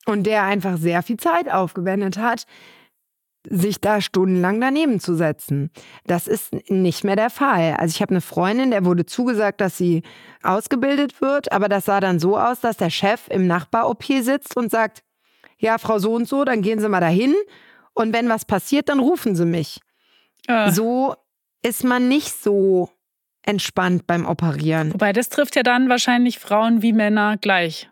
und 0.07 0.25
der 0.25 0.45
einfach 0.45 0.77
sehr 0.79 1.03
viel 1.03 1.19
Zeit 1.19 1.51
aufgewendet 1.51 2.19
hat, 2.19 2.45
sich 3.49 3.81
da 3.81 4.01
stundenlang 4.01 4.61
daneben 4.61 5.01
zu 5.01 5.15
setzen. 5.15 5.71
Das 6.05 6.27
ist 6.27 6.71
nicht 6.71 7.05
mehr 7.05 7.17
der 7.17 7.31
Fall. 7.31 7.77
Also 7.79 7.95
ich 7.95 8.03
habe 8.03 8.11
eine 8.11 8.21
Freundin, 8.21 8.71
der 8.71 8.85
wurde 8.85 9.07
zugesagt, 9.07 9.61
dass 9.61 9.79
sie 9.79 10.03
ausgebildet 10.43 11.21
wird, 11.21 11.53
aber 11.53 11.69
das 11.69 11.87
sah 11.87 12.01
dann 12.01 12.19
so 12.19 12.37
aus, 12.37 12.61
dass 12.61 12.77
der 12.77 12.91
Chef 12.91 13.29
im 13.29 13.47
Nachbar-OP 13.47 14.05
sitzt 14.21 14.57
und 14.57 14.71
sagt, 14.71 15.03
ja, 15.59 15.79
Frau 15.79 15.99
so 15.99 16.15
und 16.15 16.29
so, 16.29 16.45
dann 16.45 16.63
gehen 16.63 16.79
Sie 16.79 16.89
mal 16.89 17.01
dahin 17.01 17.35
und 17.95 18.13
wenn 18.13 18.29
was 18.29 18.45
passiert, 18.45 18.89
dann 18.89 19.01
rufen 19.01 19.35
Sie 19.35 19.47
mich. 19.47 19.81
Äh. 20.47 20.71
So 20.71 21.15
ist 21.63 21.85
man 21.85 22.09
nicht 22.09 22.33
so 22.33 22.91
entspannt 23.43 24.07
beim 24.07 24.27
Operieren. 24.27 24.93
Wobei 24.93 25.13
das 25.13 25.29
trifft 25.29 25.57
ja 25.57 25.63
dann 25.63 25.89
wahrscheinlich 25.89 26.39
Frauen 26.39 26.83
wie 26.83 26.93
Männer 26.93 27.37
gleich. 27.39 27.91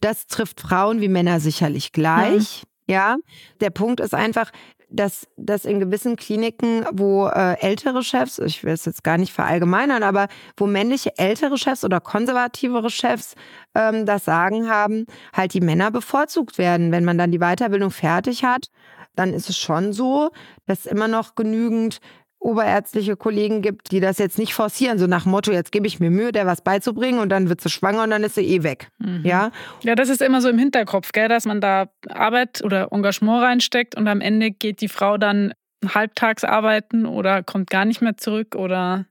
Das 0.00 0.26
trifft 0.26 0.60
Frauen 0.60 1.00
wie 1.00 1.08
Männer 1.08 1.40
sicherlich 1.40 1.92
gleich. 1.92 2.62
Mhm. 2.62 2.92
Ja, 2.92 3.16
der 3.60 3.70
Punkt 3.70 4.00
ist 4.00 4.14
einfach, 4.14 4.50
dass, 4.90 5.28
dass 5.36 5.64
in 5.64 5.78
gewissen 5.78 6.16
Kliniken, 6.16 6.84
wo 6.92 7.28
äh, 7.28 7.56
ältere 7.60 8.02
Chefs, 8.02 8.38
ich 8.40 8.64
will 8.64 8.72
es 8.72 8.84
jetzt 8.84 9.04
gar 9.04 9.18
nicht 9.18 9.32
verallgemeinern, 9.32 10.02
aber 10.02 10.26
wo 10.56 10.66
männliche 10.66 11.16
ältere 11.16 11.56
Chefs 11.56 11.84
oder 11.84 12.00
konservativere 12.00 12.90
Chefs 12.90 13.34
ähm, 13.74 14.04
das 14.04 14.24
Sagen 14.24 14.68
haben, 14.68 15.06
halt 15.32 15.54
die 15.54 15.60
Männer 15.60 15.90
bevorzugt 15.90 16.58
werden. 16.58 16.90
Wenn 16.90 17.04
man 17.04 17.18
dann 17.18 17.30
die 17.30 17.38
Weiterbildung 17.38 17.90
fertig 17.90 18.44
hat, 18.44 18.66
dann 19.14 19.32
ist 19.32 19.48
es 19.48 19.58
schon 19.58 19.92
so, 19.92 20.30
dass 20.66 20.86
immer 20.86 21.08
noch 21.08 21.34
genügend 21.34 22.00
oberärztliche 22.40 23.16
Kollegen 23.16 23.60
gibt, 23.60 23.92
die 23.92 24.00
das 24.00 24.18
jetzt 24.18 24.38
nicht 24.38 24.54
forcieren, 24.54 24.98
so 24.98 25.06
nach 25.06 25.26
Motto, 25.26 25.52
jetzt 25.52 25.72
gebe 25.72 25.86
ich 25.86 26.00
mir 26.00 26.10
Mühe, 26.10 26.32
der 26.32 26.46
was 26.46 26.62
beizubringen 26.62 27.20
und 27.20 27.28
dann 27.28 27.50
wird 27.50 27.60
sie 27.60 27.68
schwanger 27.68 28.02
und 28.02 28.10
dann 28.10 28.24
ist 28.24 28.34
sie 28.34 28.46
eh 28.46 28.62
weg. 28.62 28.88
Mhm. 28.98 29.22
Ja? 29.24 29.52
ja, 29.82 29.94
das 29.94 30.08
ist 30.08 30.22
immer 30.22 30.40
so 30.40 30.48
im 30.48 30.58
Hinterkopf, 30.58 31.12
gell, 31.12 31.28
dass 31.28 31.44
man 31.44 31.60
da 31.60 31.90
Arbeit 32.08 32.64
oder 32.64 32.88
Engagement 32.92 33.42
reinsteckt 33.42 33.94
und 33.94 34.08
am 34.08 34.22
Ende 34.22 34.50
geht 34.50 34.80
die 34.80 34.88
Frau 34.88 35.18
dann 35.18 35.52
halbtags 35.86 36.42
arbeiten 36.42 37.04
oder 37.04 37.42
kommt 37.42 37.68
gar 37.70 37.84
nicht 37.84 38.00
mehr 38.00 38.16
zurück 38.16 38.54
oder. 38.56 39.06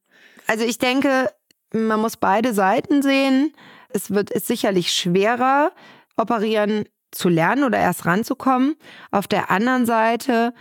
Also 0.48 0.66
ich 0.66 0.80
denke, 0.80 1.30
man 1.72 2.00
muss 2.00 2.18
beide 2.18 2.54
Seiten 2.54 3.04
sehen. 3.04 3.54
Es 3.90 4.12
wird 4.12 4.32
ist 4.32 4.48
sicherlich 4.48 4.92
schwerer, 4.92 5.72
operieren 6.18 6.86
zu 7.12 7.30
lernen 7.30 7.64
oder 7.64 7.78
erst 7.80 8.06
ranzukommen. 8.06 8.76
Auf 9.12 9.28
der 9.28 9.52
anderen 9.52 9.86
Seite 9.86 10.54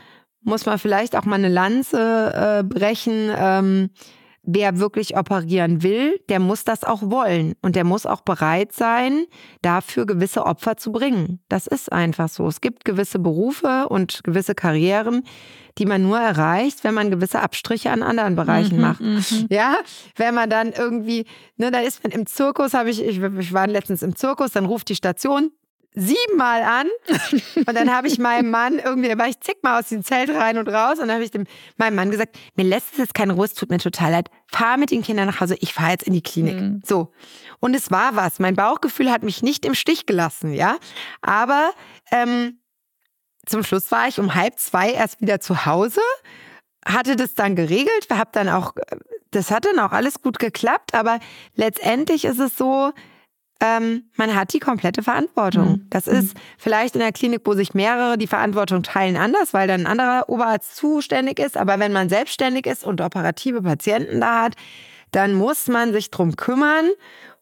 muss 0.49 0.67
man 0.67 0.79
vielleicht 0.79 1.15
auch 1.17 1.25
mal 1.25 1.37
eine 1.37 1.49
Lanze 1.49 2.33
äh, 2.35 2.63
brechen. 2.65 3.31
Ähm, 3.37 3.91
wer 4.51 4.79
wirklich 4.79 5.15
operieren 5.17 5.83
will, 5.83 6.21
der 6.31 6.41
muss 6.41 6.65
das 6.65 6.83
auch 6.83 7.03
wollen 7.03 7.55
und 7.61 7.77
der 7.77 7.85
muss 7.85 8.07
auch 8.07 8.23
bereit 8.23 8.73
sein, 8.73 9.27
dafür 9.61 10.07
gewisse 10.07 10.47
Opfer 10.47 10.79
zu 10.79 10.91
bringen. 10.91 11.41
Das 11.51 11.67
ist 11.67 11.93
einfach 11.93 12.31
so. 12.31 12.47
Es 12.49 12.63
gibt 12.63 12.87
gewisse 12.87 13.19
Berufe 13.19 13.89
und 13.91 14.25
gewisse 14.25 14.55
Karrieren, 14.55 15.23
die 15.77 15.85
man 15.85 16.03
nur 16.03 16.19
erreicht, 16.19 16.83
wenn 16.83 16.95
man 16.95 17.11
gewisse 17.11 17.41
Abstriche 17.41 17.91
an 17.91 18.03
anderen 18.03 18.37
Bereichen 18.37 18.77
Mhm, 18.77 18.81
macht. 18.81 19.01
mhm. 19.03 19.23
Ja, 19.51 19.77
wenn 20.17 20.35
man 20.35 20.49
dann 20.49 20.73
irgendwie, 20.73 21.27
ne, 21.59 21.71
da 21.71 21.81
ist 21.81 22.03
man 22.03 22.11
im 22.13 22.25
Zirkus, 22.25 22.73
habe 22.73 22.89
ich, 22.89 23.05
ich, 23.05 23.21
ich 23.23 23.53
war 23.53 23.67
letztens 23.67 24.03
im 24.03 24.17
Zirkus, 24.17 24.53
dann 24.53 24.65
ruft 24.65 24.89
die 24.89 24.97
Station 24.97 25.51
siebenmal 25.99 26.63
an 26.63 26.87
und 27.57 27.75
dann 27.75 27.93
habe 27.93 28.07
ich 28.07 28.19
meinem 28.19 28.51
Mann 28.51 28.79
irgendwie, 28.79 29.09
da 29.09 29.19
war 29.19 29.27
ich 29.27 29.41
zigmal 29.41 29.81
aus 29.81 29.89
dem 29.89 30.05
Zelt 30.05 30.31
rein 30.31 30.57
und 30.57 30.69
raus 30.69 30.99
und 30.99 31.09
dann 31.09 31.15
habe 31.15 31.25
ich 31.25 31.33
dem, 31.33 31.45
meinem 31.77 31.97
Mann 31.97 32.11
gesagt, 32.11 32.39
mir 32.55 32.65
lässt 32.65 32.93
es 32.93 32.99
jetzt 32.99 33.15
keine 33.15 33.33
Ruhe, 33.33 33.47
es 33.47 33.55
tut 33.55 33.71
mir 33.71 33.79
total 33.79 34.13
leid, 34.13 34.31
fahr 34.47 34.77
mit 34.77 34.93
den 34.93 35.03
Kindern 35.03 35.27
nach 35.27 35.41
Hause, 35.41 35.57
ich 35.61 35.75
fahre 35.75 35.91
jetzt 35.91 36.05
in 36.05 36.13
die 36.13 36.23
Klinik. 36.23 36.55
Mhm. 36.55 36.83
So. 36.87 37.13
Und 37.59 37.75
es 37.75 37.91
war 37.91 38.15
was, 38.15 38.39
mein 38.39 38.55
Bauchgefühl 38.55 39.11
hat 39.11 39.25
mich 39.25 39.43
nicht 39.43 39.65
im 39.65 39.75
Stich 39.75 40.07
gelassen, 40.07 40.53
ja, 40.53 40.77
aber 41.21 41.71
ähm, 42.13 42.61
zum 43.47 43.65
Schluss 43.65 43.91
war 43.91 44.07
ich 44.07 44.21
um 44.21 44.35
halb 44.35 44.59
zwei 44.59 44.93
erst 44.93 45.21
wieder 45.21 45.41
zu 45.41 45.67
Hause, 45.67 46.01
hatte 46.87 47.17
das 47.17 47.35
dann 47.35 47.57
geregelt, 47.57 48.07
habe 48.11 48.31
dann 48.33 48.49
auch, 48.49 48.75
das 49.33 49.51
hat 49.51 49.65
dann 49.65 49.81
auch 49.81 49.93
alles 49.93 50.23
gut 50.23 50.39
geklappt, 50.39 50.95
aber 50.95 51.19
letztendlich 51.57 52.25
ist 52.25 52.39
es 52.39 52.57
so, 52.57 52.93
ähm, 53.61 54.05
man 54.17 54.35
hat 54.35 54.53
die 54.53 54.61
komplette 54.61 55.03
Verantwortung. 55.03 55.69
Mhm. 55.69 55.87
Das 55.91 56.07
ist 56.07 56.37
vielleicht 56.59 56.95
in 56.95 57.01
der 57.01 57.13
Klinik, 57.13 57.43
wo 57.45 57.55
sich 57.55 57.75
mehrere 57.75 58.17
die 58.17 58.29
Verantwortung 58.29 58.83
teilen, 58.83 59.17
anders, 59.17 59.53
weil 59.53 59.67
dann 59.67 59.83
ein 59.83 59.87
anderer 59.87 60.29
Oberarzt 60.29 60.77
zuständig 60.77 61.41
ist. 61.41 61.57
Aber 61.57 61.79
wenn 61.79 61.93
man 61.93 62.09
selbstständig 62.09 62.67
ist 62.67 62.85
und 62.85 63.01
operative 63.01 63.63
Patienten 63.63 64.21
da 64.21 64.43
hat, 64.43 64.55
dann 65.11 65.35
muss 65.35 65.67
man 65.69 65.93
sich 65.93 66.11
drum 66.11 66.37
kümmern 66.37 66.91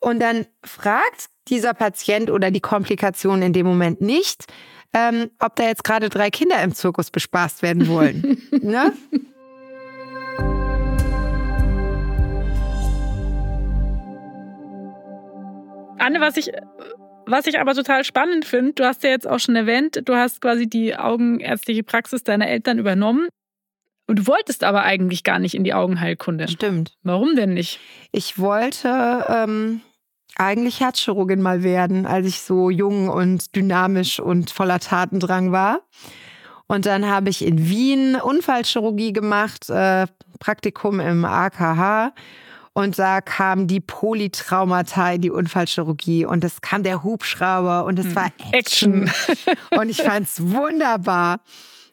und 0.00 0.20
dann 0.20 0.46
fragt 0.64 1.26
dieser 1.48 1.74
Patient 1.74 2.30
oder 2.30 2.50
die 2.50 2.60
Komplikation 2.60 3.42
in 3.42 3.52
dem 3.52 3.66
Moment 3.66 4.00
nicht, 4.00 4.46
ähm, 4.92 5.30
ob 5.38 5.56
da 5.56 5.64
jetzt 5.64 5.84
gerade 5.84 6.08
drei 6.08 6.30
Kinder 6.30 6.62
im 6.62 6.74
Zirkus 6.74 7.10
bespaßt 7.10 7.62
werden 7.62 7.88
wollen. 7.88 8.40
ne? 8.62 8.92
Anne, 16.06 16.20
was 16.20 16.36
ich, 16.36 16.52
was 17.26 17.48
ich 17.48 17.58
aber 17.58 17.74
total 17.74 18.04
spannend 18.04 18.44
finde, 18.44 18.74
du 18.74 18.84
hast 18.84 19.02
ja 19.02 19.10
jetzt 19.10 19.26
auch 19.26 19.40
schon 19.40 19.56
erwähnt, 19.56 20.02
du 20.04 20.14
hast 20.14 20.40
quasi 20.40 20.68
die 20.68 20.96
augenärztliche 20.96 21.82
Praxis 21.82 22.22
deiner 22.22 22.46
Eltern 22.46 22.78
übernommen. 22.78 23.28
Und 24.06 24.20
du 24.20 24.26
wolltest 24.28 24.62
aber 24.62 24.84
eigentlich 24.84 25.24
gar 25.24 25.40
nicht 25.40 25.56
in 25.56 25.64
die 25.64 25.74
Augenheilkunde. 25.74 26.46
Stimmt. 26.46 26.94
Warum 27.02 27.34
denn 27.34 27.54
nicht? 27.54 27.80
Ich 28.12 28.38
wollte 28.38 29.24
ähm, 29.28 29.80
eigentlich 30.36 30.78
Herzchirurgin 30.78 31.42
mal 31.42 31.64
werden, 31.64 32.06
als 32.06 32.28
ich 32.28 32.40
so 32.40 32.70
jung 32.70 33.08
und 33.08 33.56
dynamisch 33.56 34.20
und 34.20 34.52
voller 34.52 34.78
Tatendrang 34.78 35.50
war. 35.50 35.80
Und 36.68 36.86
dann 36.86 37.06
habe 37.06 37.30
ich 37.30 37.44
in 37.44 37.68
Wien 37.68 38.14
Unfallchirurgie 38.14 39.12
gemacht, 39.12 39.68
äh, 39.70 40.06
Praktikum 40.38 41.00
im 41.00 41.24
AKH. 41.24 42.12
Und 42.76 42.98
da 42.98 43.22
kam 43.22 43.68
die 43.68 43.80
Polytraumata 43.80 45.12
in 45.12 45.22
die 45.22 45.30
Unfallchirurgie 45.30 46.26
und 46.26 46.44
es 46.44 46.60
kam 46.60 46.82
der 46.82 47.02
Hubschrauber 47.02 47.86
und 47.86 47.98
es 47.98 48.14
war 48.14 48.30
Action. 48.52 49.10
und 49.70 49.88
ich 49.88 50.02
fand 50.02 50.26
es 50.26 50.42
wunderbar. 50.52 51.40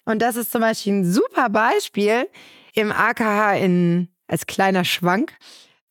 Und 0.04 0.22
das 0.22 0.36
ist 0.36 0.52
zum 0.52 0.60
Beispiel 0.60 0.92
ein 0.92 1.06
super 1.10 1.48
Beispiel 1.48 2.28
im 2.74 2.92
AKH 2.92 3.54
in, 3.60 4.10
als 4.28 4.46
kleiner 4.46 4.84
Schwank. 4.84 5.32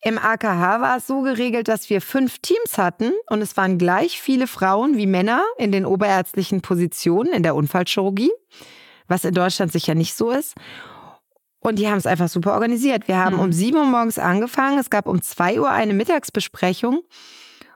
Im 0.03 0.19
AKH 0.19 0.83
war 0.83 0.99
es 0.99 1.07
so 1.07 1.23
geregelt, 1.23 1.69
dass 1.69 1.89
wir 1.89 2.03
fünf 2.03 2.41
Teams 2.41 2.77
hatten 2.77 3.15
und 3.31 3.41
es 3.41 3.57
waren 3.57 3.79
gleich 3.79 4.21
viele 4.21 4.47
Frauen 4.47 4.99
wie 4.99 5.07
Männer 5.07 5.43
in 5.57 5.73
den 5.73 5.87
oberärztlichen 5.87 6.61
Positionen 6.61 7.33
in 7.33 7.43
der 7.43 7.55
Unfallchirurgie, 7.55 8.33
was 9.09 9.25
in 9.25 9.33
Deutschland 9.33 9.73
sicher 9.73 9.95
nicht 9.95 10.15
so 10.15 10.33
ist. 10.33 10.55
Und 11.63 11.79
die 11.79 11.89
haben 11.89 11.99
es 11.99 12.07
einfach 12.07 12.29
super 12.29 12.55
organisiert. 12.55 13.07
Wir 13.07 13.19
haben 13.19 13.37
Mhm. 13.37 13.41
um 13.43 13.53
7 13.53 13.77
Uhr 13.77 13.85
morgens 13.85 14.19
angefangen. 14.19 14.79
Es 14.79 14.91
gab 14.91 15.07
um 15.07 15.23
2 15.23 15.61
Uhr 15.61 15.71
eine 15.71 15.95
Mittagsbesprechung. 15.95 17.03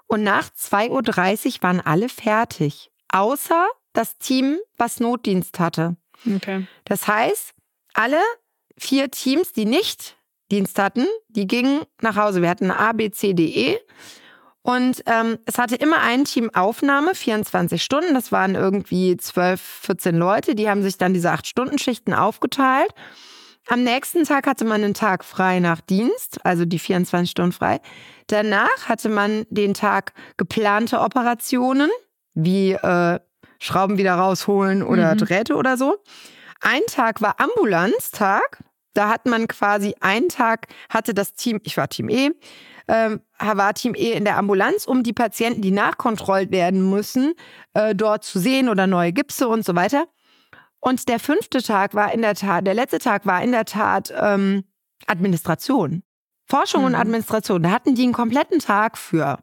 Und 0.08 0.22
nach 0.24 0.48
2.30 0.50 1.56
Uhr 1.58 1.62
waren 1.62 1.80
alle 1.80 2.08
fertig. 2.08 2.90
Außer 3.12 3.66
das 3.92 4.18
Team, 4.18 4.58
was 4.76 4.98
Notdienst 5.00 5.60
hatte. 5.60 5.96
Okay. 6.36 6.66
Das 6.84 7.06
heißt, 7.06 7.54
alle 7.94 8.20
vier 8.76 9.10
Teams, 9.10 9.52
die 9.52 9.64
nicht 9.66 10.16
Dienst 10.50 10.78
hatten, 10.78 11.06
die 11.28 11.46
gingen 11.46 11.82
nach 12.02 12.16
Hause. 12.16 12.42
Wir 12.42 12.50
hatten 12.50 12.70
A, 12.70 12.92
B, 12.92 13.10
C, 13.10 13.34
D, 13.34 13.44
E. 13.46 13.78
Und 14.62 15.02
ähm, 15.06 15.38
es 15.46 15.58
hatte 15.58 15.76
immer 15.76 16.00
ein 16.00 16.24
Team 16.24 16.50
Aufnahme, 16.52 17.14
24 17.14 17.80
Stunden. 17.82 18.14
Das 18.14 18.32
waren 18.32 18.56
irgendwie 18.56 19.16
12, 19.16 19.60
14 19.60 20.16
Leute. 20.16 20.56
Die 20.56 20.68
haben 20.68 20.82
sich 20.82 20.98
dann 20.98 21.14
diese 21.14 21.30
8-Stunden-Schichten 21.32 22.12
aufgeteilt. 22.14 22.90
Am 23.68 23.82
nächsten 23.82 24.24
Tag 24.24 24.46
hatte 24.46 24.64
man 24.64 24.84
einen 24.84 24.94
Tag 24.94 25.24
frei 25.24 25.58
nach 25.58 25.80
Dienst, 25.80 26.44
also 26.44 26.64
die 26.64 26.78
24 26.78 27.30
Stunden 27.30 27.52
frei. 27.52 27.80
Danach 28.28 28.88
hatte 28.88 29.08
man 29.08 29.44
den 29.50 29.74
Tag 29.74 30.12
geplante 30.36 31.00
Operationen, 31.00 31.90
wie 32.34 32.72
äh, 32.72 33.18
Schrauben 33.58 33.98
wieder 33.98 34.14
rausholen 34.14 34.82
oder 34.82 35.14
Mhm. 35.14 35.18
Drähte 35.18 35.56
oder 35.56 35.76
so. 35.76 35.96
Ein 36.60 36.82
Tag 36.88 37.20
war 37.22 37.36
Ambulanztag. 37.40 38.62
Da 38.94 39.08
hat 39.08 39.26
man 39.26 39.46
quasi 39.48 39.94
einen 40.00 40.28
Tag, 40.28 40.68
hatte 40.88 41.12
das 41.12 41.34
Team, 41.34 41.60
ich 41.64 41.76
war 41.76 41.88
Team 41.88 42.08
E, 42.08 42.30
ähm, 42.88 43.20
war 43.38 43.74
Team 43.74 43.94
E 43.94 44.12
in 44.12 44.24
der 44.24 44.38
Ambulanz, 44.38 44.86
um 44.86 45.02
die 45.02 45.12
Patienten, 45.12 45.60
die 45.60 45.70
nachkontrollt 45.70 46.50
werden 46.50 46.88
müssen, 46.88 47.34
äh, 47.74 47.94
dort 47.94 48.24
zu 48.24 48.38
sehen 48.38 48.68
oder 48.68 48.86
neue 48.86 49.12
Gipse 49.12 49.48
und 49.48 49.64
so 49.66 49.74
weiter. 49.74 50.06
Und 50.86 51.08
der 51.08 51.18
fünfte 51.18 51.62
Tag 51.64 51.94
war 51.94 52.12
in 52.12 52.22
der 52.22 52.36
Tat, 52.36 52.64
der 52.64 52.74
letzte 52.74 53.00
Tag 53.00 53.26
war 53.26 53.42
in 53.42 53.50
der 53.50 53.64
Tat 53.64 54.14
ähm, 54.16 54.62
Administration. 55.08 56.04
Forschung 56.48 56.84
und 56.84 56.92
Mhm. 56.92 56.98
Administration. 57.00 57.60
Da 57.64 57.70
hatten 57.72 57.96
die 57.96 58.04
einen 58.04 58.12
kompletten 58.12 58.60
Tag 58.60 58.96
für. 58.96 59.40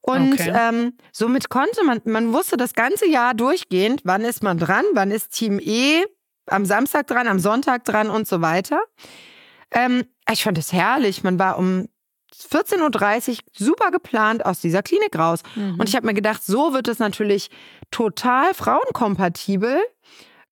Und 0.00 0.32
Okay. 0.32 0.50
ähm, 0.56 0.94
somit 1.12 1.50
konnte 1.50 1.84
man, 1.84 2.00
man 2.04 2.32
wusste 2.32 2.56
das 2.56 2.72
ganze 2.72 3.06
Jahr 3.06 3.34
durchgehend, 3.34 4.00
wann 4.04 4.22
ist 4.22 4.42
man 4.42 4.56
dran, 4.56 4.84
wann 4.94 5.10
ist 5.10 5.32
Team 5.32 5.60
E 5.62 6.04
am 6.46 6.64
Samstag 6.64 7.06
dran, 7.06 7.28
am 7.28 7.38
Sonntag 7.38 7.84
dran 7.84 8.08
und 8.08 8.26
so 8.26 8.40
weiter. 8.40 8.80
Ähm, 9.72 10.04
ich 10.30 10.42
fand 10.42 10.56
es 10.56 10.72
herrlich. 10.72 11.22
Man 11.22 11.38
war 11.38 11.58
um 11.58 11.86
14.30 12.34 13.30
Uhr 13.30 13.36
super 13.52 13.90
geplant 13.90 14.46
aus 14.46 14.60
dieser 14.60 14.82
Klinik 14.82 15.18
raus. 15.18 15.42
Mhm. 15.54 15.78
Und 15.78 15.86
ich 15.90 15.94
habe 15.96 16.06
mir 16.06 16.14
gedacht, 16.14 16.42
so 16.42 16.72
wird 16.72 16.88
es 16.88 16.98
natürlich 16.98 17.50
total 17.90 18.54
frauenkompatibel, 18.54 19.78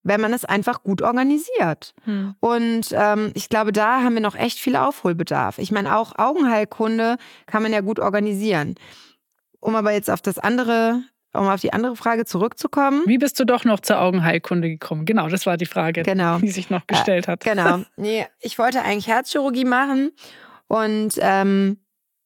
wenn 0.03 0.21
man 0.21 0.33
es 0.33 0.45
einfach 0.45 0.83
gut 0.83 1.03
organisiert. 1.03 1.95
Hm. 2.05 2.35
Und 2.41 2.87
ähm, 2.93 3.33
ich 3.35 3.49
glaube, 3.49 3.73
da 3.73 4.03
haben 4.03 4.15
wir 4.15 4.23
noch 4.23 4.35
echt 4.35 4.59
viel 4.59 4.77
Aufholbedarf. 4.77 5.59
Ich 5.59 5.71
meine, 5.73 5.97
auch 5.97 6.19
Augenheilkunde 6.19 7.17
kann 7.47 7.63
man 7.63 7.73
ja 7.73 7.81
gut 7.81 8.01
organisieren. 8.01 8.77
Um 9.61 9.77
aber 9.77 9.93
jetzt 9.93 10.11
auf 10.11 10.23
das 10.23 10.39
andere, 10.39 11.03
um 11.35 11.47
auf 11.49 11.61
die 11.61 11.75
andere 11.75 11.97
Frage 11.97 12.25
zurückzukommen. 12.25 13.03
Wie 13.05 13.19
bist 13.19 13.39
du 13.39 13.45
doch 13.45 13.65
noch 13.65 13.81
zur 13.81 14.01
Augenheilkunde 14.01 14.71
gekommen? 14.71 15.05
Genau, 15.05 15.29
das 15.29 15.45
war 15.45 15.59
die 15.59 15.67
Frage, 15.67 16.03
Genau. 16.03 16.39
die 16.39 16.51
sich 16.51 16.71
noch 16.71 16.87
gestellt 16.87 17.29
hat. 17.29 17.45
Genau. 17.45 17.83
Nee, 17.97 18.27
ich 18.41 18.59
wollte 18.59 18.83
eigentlich 18.83 19.09
Herzchirurgie 19.09 19.67
machen 19.67 20.13
und 20.67 21.15
ähm, 21.19 21.79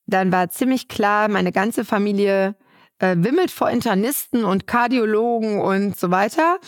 dann 0.06 0.30
war 0.30 0.48
ziemlich 0.50 0.86
klar, 0.86 1.28
meine 1.28 1.50
ganze 1.50 1.84
Familie 1.84 2.54
äh, 3.00 3.16
wimmelt 3.18 3.50
vor 3.50 3.70
Internisten 3.70 4.44
und 4.44 4.66
Kardiologen 4.68 5.60
und 5.60 5.98
so 5.98 6.10
weiter. 6.10 6.58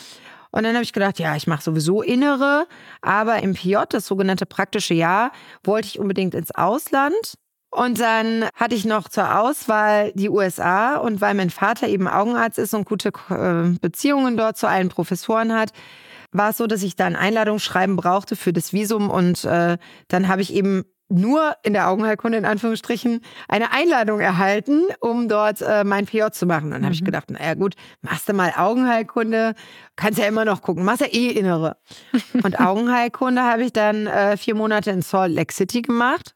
Und 0.51 0.63
dann 0.63 0.73
habe 0.73 0.83
ich 0.83 0.93
gedacht, 0.93 1.19
ja, 1.19 1.35
ich 1.35 1.47
mache 1.47 1.63
sowieso 1.63 2.01
Innere, 2.01 2.67
aber 3.01 3.41
im 3.43 3.53
PJ, 3.53 3.77
das 3.89 4.07
sogenannte 4.07 4.45
praktische 4.45 4.93
Jahr, 4.93 5.31
wollte 5.63 5.87
ich 5.87 5.99
unbedingt 5.99 6.33
ins 6.33 6.51
Ausland. 6.51 7.15
Und 7.69 7.99
dann 7.99 8.45
hatte 8.55 8.75
ich 8.75 8.85
noch 8.85 9.09
zur 9.09 9.39
Auswahl 9.39 10.13
die 10.13 10.29
USA 10.29 10.95
und 10.97 11.19
weil 11.19 11.33
mein 11.33 11.49
Vater 11.49 11.87
eben 11.87 12.07
Augenarzt 12.07 12.57
ist 12.57 12.73
und 12.73 12.85
gute 12.85 13.09
äh, 13.29 13.77
Beziehungen 13.79 14.37
dort 14.37 14.57
zu 14.57 14.67
allen 14.67 14.89
Professoren 14.89 15.53
hat, 15.53 15.71
war 16.31 16.51
es 16.51 16.57
so, 16.57 16.67
dass 16.67 16.83
ich 16.83 16.95
da 16.95 17.05
ein 17.05 17.15
Einladungsschreiben 17.15 17.95
brauchte 17.95 18.35
für 18.35 18.53
das 18.53 18.73
Visum 18.73 19.09
und 19.09 19.43
äh, 19.43 19.77
dann 20.07 20.27
habe 20.27 20.41
ich 20.41 20.53
eben 20.53 20.85
nur 21.09 21.55
in 21.63 21.73
der 21.73 21.89
Augenheilkunde 21.89 22.37
in 22.37 22.45
Anführungsstrichen 22.45 23.21
eine 23.47 23.71
Einladung 23.71 24.19
erhalten, 24.19 24.83
um 24.99 25.29
dort 25.29 25.61
äh, 25.61 25.83
mein 25.83 26.05
PJ 26.05 26.27
zu 26.31 26.45
machen. 26.45 26.71
Dann 26.71 26.83
habe 26.83 26.93
ich 26.93 27.01
Mhm. 27.01 27.05
gedacht, 27.05 27.31
naja 27.31 27.53
gut, 27.53 27.75
machst 28.01 28.27
du 28.27 28.33
mal 28.33 28.53
Augenheilkunde, 28.55 29.53
kannst 29.95 30.19
ja 30.19 30.25
immer 30.25 30.43
noch 30.45 30.61
gucken, 30.61 30.83
machst 30.83 31.01
ja 31.01 31.07
eh 31.07 31.29
Innere. 31.29 31.77
Und 32.43 32.59
Augenheilkunde 32.59 33.41
habe 33.41 33.63
ich 33.63 33.71
dann 33.73 34.07
äh, 34.07 34.35
vier 34.37 34.55
Monate 34.55 34.91
in 34.91 35.01
Salt 35.01 35.33
Lake 35.33 35.53
City 35.53 35.81
gemacht 35.81 36.33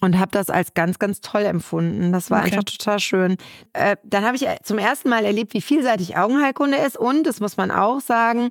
und 0.00 0.18
habe 0.18 0.32
das 0.32 0.50
als 0.50 0.74
ganz, 0.74 0.98
ganz 0.98 1.20
toll 1.20 1.42
empfunden. 1.42 2.12
Das 2.12 2.28
war 2.30 2.38
Okay. 2.40 2.46
einfach 2.52 2.64
total 2.64 2.98
schön. 2.98 3.36
Äh, 3.72 3.96
dann 4.02 4.24
habe 4.24 4.34
ich 4.36 4.46
zum 4.64 4.78
ersten 4.78 5.08
Mal 5.10 5.24
erlebt, 5.24 5.54
wie 5.54 5.60
vielseitig 5.60 6.16
Augenheilkunde 6.16 6.78
ist 6.78 6.96
und, 6.98 7.24
das 7.24 7.38
muss 7.40 7.56
man 7.56 7.70
auch 7.70 8.00
sagen, 8.00 8.48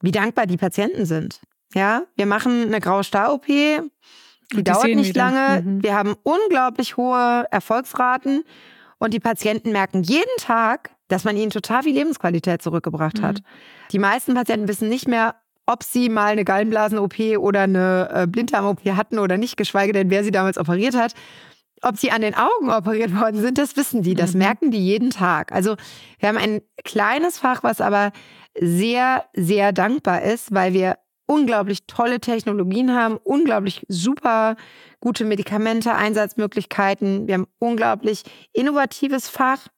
wie 0.00 0.12
dankbar 0.12 0.46
die 0.46 0.56
Patienten 0.56 1.04
sind. 1.04 1.40
Ja, 1.74 2.04
wir 2.16 2.24
machen 2.24 2.62
eine 2.68 2.80
graue 2.80 3.04
Star-OP 3.04 3.46
Die, 4.52 4.64
dauert 4.64 4.86
nicht 4.86 5.10
wieder. 5.10 5.30
lange. 5.30 5.62
Mhm. 5.62 5.82
Wir 5.82 5.94
haben 5.94 6.14
unglaublich 6.22 6.96
hohe 6.96 7.46
Erfolgsraten 7.50 8.44
und 8.98 9.14
die 9.14 9.20
Patienten 9.20 9.72
merken 9.72 10.02
jeden 10.02 10.36
Tag, 10.38 10.90
dass 11.08 11.24
man 11.24 11.36
ihnen 11.36 11.50
total 11.50 11.82
viel 11.82 11.94
Lebensqualität 11.94 12.62
zurückgebracht 12.62 13.18
mhm. 13.18 13.24
hat. 13.24 13.42
Die 13.92 13.98
meisten 13.98 14.34
Patienten 14.34 14.68
wissen 14.68 14.88
nicht 14.88 15.08
mehr, 15.08 15.34
ob 15.66 15.82
sie 15.82 16.08
mal 16.08 16.32
eine 16.32 16.44
Gallenblasen-OP 16.44 17.38
oder 17.38 17.62
eine 17.62 18.08
äh, 18.12 18.26
Blinddarm-OP 18.26 18.84
hatten 18.96 19.18
oder 19.18 19.36
nicht, 19.36 19.56
geschweige 19.56 19.92
denn, 19.92 20.10
wer 20.10 20.24
sie 20.24 20.30
damals 20.30 20.56
operiert 20.56 20.96
hat. 20.96 21.14
Ob 21.82 21.96
sie 21.98 22.10
an 22.10 22.22
den 22.22 22.34
Augen 22.34 22.70
operiert 22.70 23.14
worden 23.14 23.40
sind, 23.40 23.58
das 23.58 23.76
wissen 23.76 24.02
die, 24.02 24.14
das 24.14 24.32
mhm. 24.32 24.38
merken 24.38 24.70
die 24.70 24.84
jeden 24.84 25.10
Tag. 25.10 25.52
Also 25.52 25.76
wir 26.18 26.28
haben 26.28 26.38
ein 26.38 26.62
kleines 26.84 27.38
Fach, 27.38 27.62
was 27.62 27.80
aber 27.80 28.12
sehr, 28.58 29.24
sehr 29.34 29.72
dankbar 29.72 30.22
ist, 30.22 30.52
weil 30.54 30.72
wir 30.72 30.96
unglaublich 31.28 31.86
tolle 31.86 32.20
Technologien 32.20 32.94
haben, 32.94 33.18
unglaublich 33.18 33.84
super 33.88 34.56
gute 34.98 35.24
Medikamente, 35.24 35.94
Einsatzmöglichkeiten. 35.94 37.28
Wir 37.28 37.34
haben 37.34 37.46
unglaublich 37.58 38.22
innovatives 38.52 39.28
Fach 39.28 39.68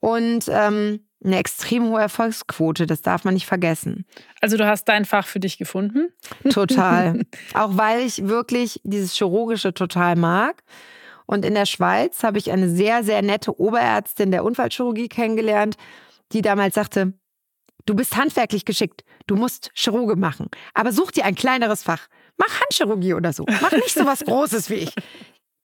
und 0.00 0.46
ähm, 0.48 1.06
eine 1.22 1.38
extrem 1.38 1.90
hohe 1.90 2.00
Erfolgsquote. 2.00 2.86
Das 2.86 3.02
darf 3.02 3.24
man 3.24 3.34
nicht 3.34 3.46
vergessen. 3.46 4.06
Also 4.40 4.56
du 4.56 4.66
hast 4.66 4.86
dein 4.86 5.04
Fach 5.04 5.26
für 5.26 5.40
dich 5.40 5.58
gefunden? 5.58 6.08
Total. 6.50 7.20
Auch 7.54 7.76
weil 7.76 8.00
ich 8.00 8.26
wirklich 8.26 8.80
dieses 8.82 9.12
Chirurgische 9.12 9.74
total 9.74 10.16
mag. 10.16 10.64
Und 11.26 11.44
in 11.44 11.54
der 11.54 11.66
Schweiz 11.66 12.24
habe 12.24 12.38
ich 12.38 12.50
eine 12.50 12.68
sehr, 12.68 13.04
sehr 13.04 13.20
nette 13.20 13.60
Oberärztin 13.60 14.30
der 14.30 14.42
Unfallchirurgie 14.42 15.08
kennengelernt, 15.08 15.76
die 16.32 16.42
damals 16.42 16.74
sagte, 16.74 17.12
du 17.86 17.94
bist 17.94 18.16
handwerklich 18.16 18.64
geschickt, 18.64 19.04
du 19.26 19.36
musst 19.36 19.70
Chirurge 19.74 20.16
machen, 20.16 20.48
aber 20.74 20.92
such 20.92 21.12
dir 21.12 21.24
ein 21.24 21.34
kleineres 21.34 21.82
Fach. 21.82 22.08
Mach 22.38 22.60
Handchirurgie 22.60 23.14
oder 23.14 23.32
so. 23.32 23.44
Mach 23.60 23.72
nicht 23.72 23.94
so 23.94 24.06
was 24.06 24.20
Großes 24.24 24.70
wie 24.70 24.74
ich. 24.74 24.94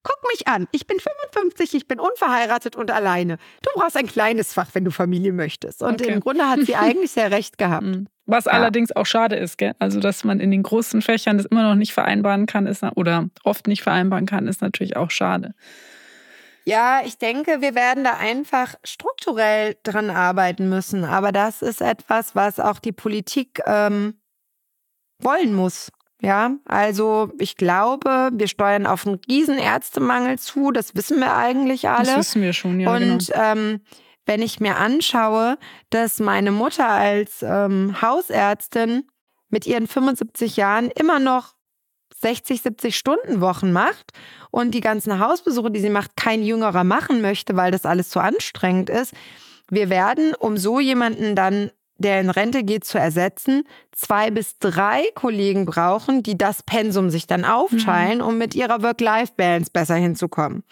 Guck 0.04 0.18
mich 0.30 0.46
an. 0.46 0.68
Ich 0.72 0.86
bin 0.86 0.98
55, 1.00 1.74
ich 1.74 1.88
bin 1.88 1.98
unverheiratet 1.98 2.76
und 2.76 2.90
alleine. 2.90 3.36
Du 3.62 3.70
brauchst 3.74 3.96
ein 3.96 4.06
kleines 4.06 4.52
Fach, 4.52 4.68
wenn 4.72 4.84
du 4.84 4.90
Familie 4.90 5.32
möchtest. 5.32 5.82
Und 5.82 6.00
okay. 6.00 6.12
im 6.12 6.20
Grunde 6.20 6.48
hat 6.48 6.60
sie 6.64 6.76
eigentlich 6.76 7.10
sehr 7.10 7.30
recht 7.30 7.58
gehabt. 7.58 7.84
Mhm. 7.84 8.06
Was 8.24 8.44
ja. 8.44 8.52
allerdings 8.52 8.94
auch 8.94 9.06
schade 9.06 9.36
ist, 9.36 9.58
gell? 9.58 9.74
Also, 9.78 10.00
dass 10.00 10.22
man 10.22 10.38
in 10.38 10.50
den 10.50 10.62
großen 10.62 11.02
Fächern 11.02 11.38
das 11.38 11.46
immer 11.46 11.62
noch 11.62 11.74
nicht 11.74 11.92
vereinbaren 11.92 12.46
kann, 12.46 12.66
ist 12.66 12.82
oder 12.94 13.28
oft 13.42 13.66
nicht 13.66 13.82
vereinbaren 13.82 14.26
kann, 14.26 14.46
ist 14.46 14.62
natürlich 14.62 14.96
auch 14.96 15.10
schade. 15.10 15.54
Ja, 16.68 17.00
ich 17.02 17.16
denke, 17.16 17.62
wir 17.62 17.74
werden 17.74 18.04
da 18.04 18.18
einfach 18.18 18.74
strukturell 18.84 19.76
dran 19.84 20.10
arbeiten 20.10 20.68
müssen. 20.68 21.02
Aber 21.02 21.32
das 21.32 21.62
ist 21.62 21.80
etwas, 21.80 22.36
was 22.36 22.60
auch 22.60 22.78
die 22.78 22.92
Politik 22.92 23.62
ähm, 23.64 24.20
wollen 25.18 25.54
muss. 25.54 25.90
Ja, 26.20 26.50
also 26.66 27.32
ich 27.38 27.56
glaube, 27.56 28.28
wir 28.34 28.48
steuern 28.48 28.86
auf 28.86 29.06
einen 29.06 29.18
riesen 29.30 29.56
Ärztemangel 29.56 30.38
zu. 30.38 30.70
Das 30.70 30.94
wissen 30.94 31.20
wir 31.20 31.34
eigentlich 31.34 31.88
alle. 31.88 32.04
Das 32.04 32.18
wissen 32.18 32.42
wir 32.42 32.52
schon, 32.52 32.80
ja. 32.80 32.94
Und 32.94 33.28
genau. 33.28 33.42
ähm, 33.42 33.80
wenn 34.26 34.42
ich 34.42 34.60
mir 34.60 34.76
anschaue, 34.76 35.56
dass 35.88 36.20
meine 36.20 36.50
Mutter 36.50 36.86
als 36.86 37.42
ähm, 37.42 38.02
Hausärztin 38.02 39.08
mit 39.48 39.66
ihren 39.66 39.86
75 39.86 40.58
Jahren 40.58 40.90
immer 40.90 41.18
noch 41.18 41.54
60, 42.20 42.62
70 42.62 42.96
Stunden 42.96 43.40
Wochen 43.40 43.72
macht 43.72 44.12
und 44.50 44.72
die 44.72 44.80
ganzen 44.80 45.18
Hausbesuche, 45.18 45.70
die 45.70 45.80
sie 45.80 45.90
macht, 45.90 46.16
kein 46.16 46.42
Jüngerer 46.42 46.84
machen 46.84 47.20
möchte, 47.20 47.56
weil 47.56 47.70
das 47.70 47.86
alles 47.86 48.10
zu 48.10 48.20
anstrengend 48.20 48.90
ist. 48.90 49.14
Wir 49.70 49.90
werden, 49.90 50.34
um 50.34 50.56
so 50.56 50.80
jemanden 50.80 51.34
dann 51.34 51.70
der 51.98 52.20
in 52.20 52.30
Rente 52.30 52.62
geht, 52.62 52.84
zu 52.84 52.96
ersetzen, 52.98 53.64
zwei 53.92 54.30
bis 54.30 54.58
drei 54.60 55.02
Kollegen 55.14 55.66
brauchen, 55.66 56.22
die 56.22 56.38
das 56.38 56.62
Pensum 56.62 57.10
sich 57.10 57.26
dann 57.26 57.44
aufteilen, 57.44 58.18
mhm. 58.18 58.24
um 58.24 58.38
mit 58.38 58.54
ihrer 58.54 58.82
Work-Life-Balance 58.82 59.70
besser 59.72 59.96
hinzukommen. 59.96 60.62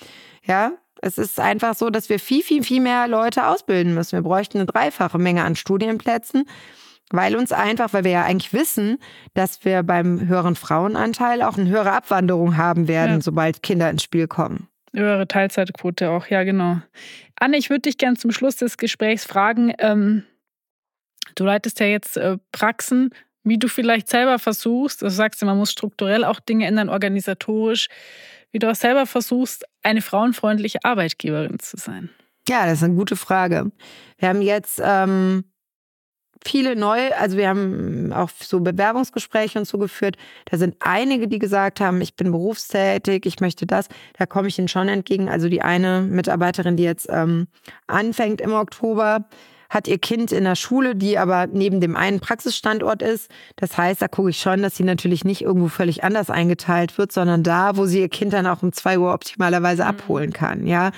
Ja, 0.45 0.73
es 1.03 1.19
ist 1.19 1.39
einfach 1.39 1.75
so, 1.75 1.91
dass 1.91 2.09
wir 2.09 2.19
viel, 2.19 2.43
viel, 2.43 2.63
viel 2.63 2.81
mehr 2.81 3.09
Leute 3.09 3.49
ausbilden 3.49 3.93
müssen. 3.93 4.13
Wir 4.13 4.23
bräuchten 4.23 4.59
eine 4.59 4.67
dreifache 4.67 5.19
Menge 5.19 5.45
an 5.45 5.57
Studienplätzen, 5.57 6.45
weil 7.11 7.37
uns 7.37 7.53
einfach, 7.53 7.93
weil 7.93 8.05
wir 8.05 8.11
ja 8.11 8.25
eigentlich 8.25 8.53
wissen, 8.53 8.99
dass 9.35 9.65
wir 9.65 9.83
beim 9.83 10.27
höheren 10.27 10.57
Frauenanteil 10.57 11.43
auch 11.43 11.57
eine 11.57 11.69
höhere 11.69 11.93
Abwanderung 11.93 12.57
haben 12.57 12.89
werden, 12.89 13.17
ja. 13.17 13.21
sobald 13.21 13.63
Kinder 13.63 13.91
ins 13.91 14.03
Spiel 14.03 14.27
kommen. 14.27 14.69
Höhere 14.93 15.29
Teilzeitquote 15.29 16.11
auch, 16.11 16.27
ja, 16.29 16.43
genau. 16.45 16.79
Anne, 17.39 17.59
ich 17.59 17.71
würde 17.71 17.83
dich 17.83 17.99
gerne 17.99 18.17
zum 18.17 18.33
Schluss 18.33 18.57
des 18.57 18.79
Gesprächs 18.79 19.25
fragen, 19.25 19.73
ähm, 19.79 20.25
Du 21.37 21.45
leitest 21.45 21.79
ja 21.81 21.87
jetzt 21.87 22.17
äh, 22.17 22.39
Praxen, 22.51 23.11
wie 23.45 23.59
du 23.59 23.69
vielleicht 23.69 24.09
selber 24.09 24.39
versuchst, 24.41 25.03
also 25.03 25.15
du 25.15 25.17
sagst 25.17 25.41
ja, 25.41 25.47
man 25.47 25.59
muss 25.59 25.71
strukturell 25.71 26.25
auch 26.25 26.41
Dinge 26.41 26.67
ändern, 26.67 26.89
organisatorisch, 26.89 27.89
wie 28.51 28.59
du 28.59 28.71
auch 28.71 28.75
selber 28.75 29.07
versuchst, 29.07 29.65
eine 29.83 30.03
frauenfreundliche 30.03 30.79
Arbeitgeberin 30.83 31.59
zu 31.61 31.77
sein. 31.77 32.11
Ja, 32.49 32.65
das 32.65 32.79
ist 32.79 32.85
eine 32.85 32.95
gute 32.95 33.17
Frage. 33.17 33.71
Wir 34.19 34.29
haben 34.29 34.43
jetzt 34.43 34.81
ähm, 34.83 35.45
viele 36.47 36.77
neue, 36.77 37.17
also 37.19 37.37
wir 37.37 37.49
haben 37.49 38.13
auch 38.13 38.31
so 38.41 38.61
Bewerbungsgespräche 38.61 39.59
und 39.59 39.67
so 39.67 39.79
geführt. 39.79 40.17
Da 40.51 40.57
sind 40.57 40.77
einige, 40.81 41.29
die 41.29 41.39
gesagt 41.39 41.81
haben, 41.81 42.01
ich 42.01 42.15
bin 42.15 42.31
berufstätig, 42.31 43.27
ich 43.27 43.41
möchte 43.41 43.67
das. 43.67 43.89
Da 44.19 44.27
komme 44.27 44.49
ich 44.49 44.59
ihnen 44.59 44.69
schon 44.69 44.89
entgegen. 44.89 45.29
Also 45.29 45.49
die 45.49 45.63
eine 45.63 46.03
Mitarbeiterin, 46.03 46.77
die 46.77 46.85
jetzt 46.85 47.09
ähm, 47.11 47.49
anfängt 47.87 48.41
im 48.41 48.53
Oktober, 48.53 49.27
hat 49.69 49.89
ihr 49.89 49.99
Kind 49.99 50.33
in 50.33 50.45
der 50.45 50.55
Schule, 50.55 50.95
die 50.95 51.19
aber 51.19 51.47
neben 51.49 51.81
dem 51.81 51.97
einen 51.97 52.21
Praxisstandort 52.21 53.03
ist. 53.03 53.31
Das 53.57 53.77
heißt, 53.77 54.01
da 54.01 54.09
gucke 54.09 54.31
ich 54.31 54.39
schon, 54.39 54.63
dass 54.63 54.77
sie 54.77 54.85
natürlich 54.85 55.25
nicht 55.25 55.43
irgendwo 55.43 55.69
völlig 55.69 56.05
anders 56.05 56.31
eingeteilt 56.31 56.97
wird, 56.99 57.13
sondern 57.13 57.43
da, 57.43 57.77
wo 57.77 57.87
sie 57.87 58.01
ihr 58.01 58.09
Kind 58.09 58.33
dann 58.33 58.47
auch 58.47 58.63
um 58.63 58.73
zwei 58.73 58.99
Uhr 58.99 59.13
optimalerweise 59.13 59.83
mhm. 59.83 59.89
abholen 59.89 60.33
kann. 60.33 60.67
Ja, 60.67 60.93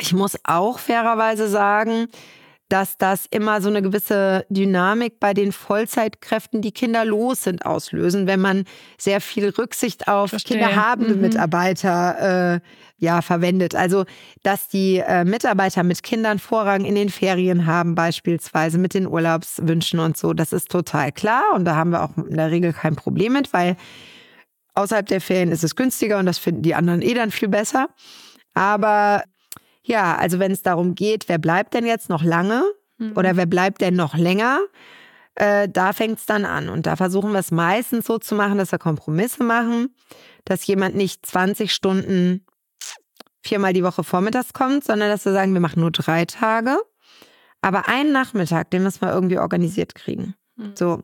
ich 0.00 0.14
muss 0.14 0.38
auch 0.44 0.78
fairerweise 0.78 1.48
sagen, 1.48 2.06
dass 2.68 2.96
das 2.96 3.26
immer 3.30 3.60
so 3.60 3.68
eine 3.68 3.82
gewisse 3.82 4.46
Dynamik 4.48 5.20
bei 5.20 5.34
den 5.34 5.52
Vollzeitkräften, 5.52 6.62
die 6.62 6.72
kinderlos 6.72 7.44
sind, 7.44 7.66
auslösen, 7.66 8.26
wenn 8.26 8.40
man 8.40 8.64
sehr 8.98 9.20
viel 9.20 9.50
Rücksicht 9.50 10.08
auf 10.08 10.30
Verstehe. 10.30 10.58
kinderhabende 10.58 11.14
mhm. 11.14 11.20
Mitarbeiter 11.20 12.54
äh, 12.54 12.60
ja 12.96 13.20
verwendet. 13.20 13.74
Also 13.74 14.04
dass 14.42 14.68
die 14.68 14.96
äh, 14.96 15.24
Mitarbeiter 15.24 15.82
mit 15.82 16.02
Kindern 16.02 16.38
Vorrang 16.38 16.84
in 16.84 16.94
den 16.94 17.10
Ferien 17.10 17.66
haben, 17.66 17.94
beispielsweise 17.94 18.78
mit 18.78 18.94
den 18.94 19.06
Urlaubswünschen 19.06 20.00
und 20.00 20.16
so, 20.16 20.32
das 20.32 20.52
ist 20.52 20.70
total 20.70 21.12
klar 21.12 21.52
und 21.54 21.66
da 21.66 21.76
haben 21.76 21.90
wir 21.90 22.02
auch 22.02 22.16
in 22.16 22.36
der 22.36 22.50
Regel 22.50 22.72
kein 22.72 22.96
Problem 22.96 23.34
mit, 23.34 23.52
weil 23.52 23.76
außerhalb 24.74 25.06
der 25.06 25.20
Ferien 25.20 25.52
ist 25.52 25.64
es 25.64 25.76
günstiger 25.76 26.18
und 26.18 26.26
das 26.26 26.38
finden 26.38 26.62
die 26.62 26.74
anderen 26.74 27.02
eh 27.02 27.14
dann 27.14 27.30
viel 27.30 27.48
besser. 27.48 27.88
Aber 28.54 29.24
ja, 29.84 30.16
also 30.16 30.38
wenn 30.38 30.52
es 30.52 30.62
darum 30.62 30.94
geht, 30.94 31.28
wer 31.28 31.38
bleibt 31.38 31.74
denn 31.74 31.86
jetzt 31.86 32.08
noch 32.08 32.24
lange 32.24 32.64
mhm. 32.98 33.12
oder 33.16 33.36
wer 33.36 33.46
bleibt 33.46 33.80
denn 33.80 33.94
noch 33.94 34.16
länger, 34.16 34.60
äh, 35.34 35.68
da 35.68 35.92
fängt 35.92 36.18
es 36.18 36.26
dann 36.26 36.44
an. 36.44 36.68
Und 36.68 36.86
da 36.86 36.96
versuchen 36.96 37.32
wir 37.32 37.38
es 37.38 37.50
meistens 37.50 38.06
so 38.06 38.18
zu 38.18 38.34
machen, 38.34 38.58
dass 38.58 38.72
wir 38.72 38.78
Kompromisse 38.78 39.44
machen, 39.44 39.94
dass 40.44 40.66
jemand 40.66 40.94
nicht 40.94 41.26
20 41.26 41.72
Stunden 41.72 42.44
viermal 43.42 43.74
die 43.74 43.84
Woche 43.84 44.04
vormittags 44.04 44.54
kommt, 44.54 44.84
sondern 44.84 45.10
dass 45.10 45.24
wir 45.24 45.32
sagen, 45.32 45.52
wir 45.52 45.60
machen 45.60 45.80
nur 45.80 45.90
drei 45.90 46.24
Tage, 46.24 46.78
aber 47.60 47.88
einen 47.88 48.12
Nachmittag, 48.12 48.70
den 48.70 48.82
müssen 48.82 49.02
wir 49.02 49.12
irgendwie 49.12 49.38
organisiert 49.38 49.94
kriegen. 49.94 50.34
Mhm. 50.56 50.72
So. 50.74 51.02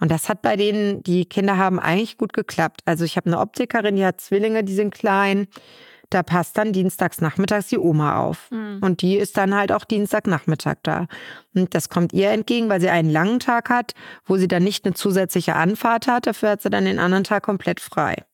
Und 0.00 0.10
das 0.10 0.28
hat 0.28 0.42
bei 0.42 0.56
denen, 0.56 1.02
die 1.02 1.24
Kinder 1.24 1.56
haben 1.56 1.78
eigentlich 1.80 2.18
gut 2.18 2.34
geklappt. 2.34 2.82
Also 2.84 3.04
ich 3.04 3.16
habe 3.16 3.26
eine 3.26 3.38
Optikerin, 3.38 3.96
die 3.96 4.04
hat 4.04 4.20
Zwillinge, 4.20 4.64
die 4.64 4.74
sind 4.74 4.92
klein 4.92 5.48
da 6.10 6.22
passt 6.22 6.56
dann 6.56 6.72
dienstags 6.72 7.20
nachmittags 7.20 7.68
die 7.68 7.78
Oma 7.78 8.18
auf. 8.18 8.50
Mhm. 8.50 8.78
Und 8.80 9.02
die 9.02 9.16
ist 9.16 9.36
dann 9.36 9.54
halt 9.54 9.72
auch 9.72 9.84
Dienstagnachmittag 9.84 10.76
da. 10.82 11.06
Und 11.54 11.74
das 11.74 11.88
kommt 11.88 12.12
ihr 12.12 12.30
entgegen, 12.30 12.68
weil 12.68 12.80
sie 12.80 12.88
einen 12.88 13.10
langen 13.10 13.40
Tag 13.40 13.68
hat, 13.68 13.92
wo 14.24 14.36
sie 14.36 14.48
dann 14.48 14.64
nicht 14.64 14.84
eine 14.84 14.94
zusätzliche 14.94 15.54
Anfahrt 15.54 16.06
hat. 16.06 16.26
Dafür 16.26 16.50
hat 16.50 16.62
sie 16.62 16.70
dann 16.70 16.84
den 16.84 16.98
anderen 16.98 17.24
Tag 17.24 17.42
komplett 17.42 17.80
frei. 17.80 18.24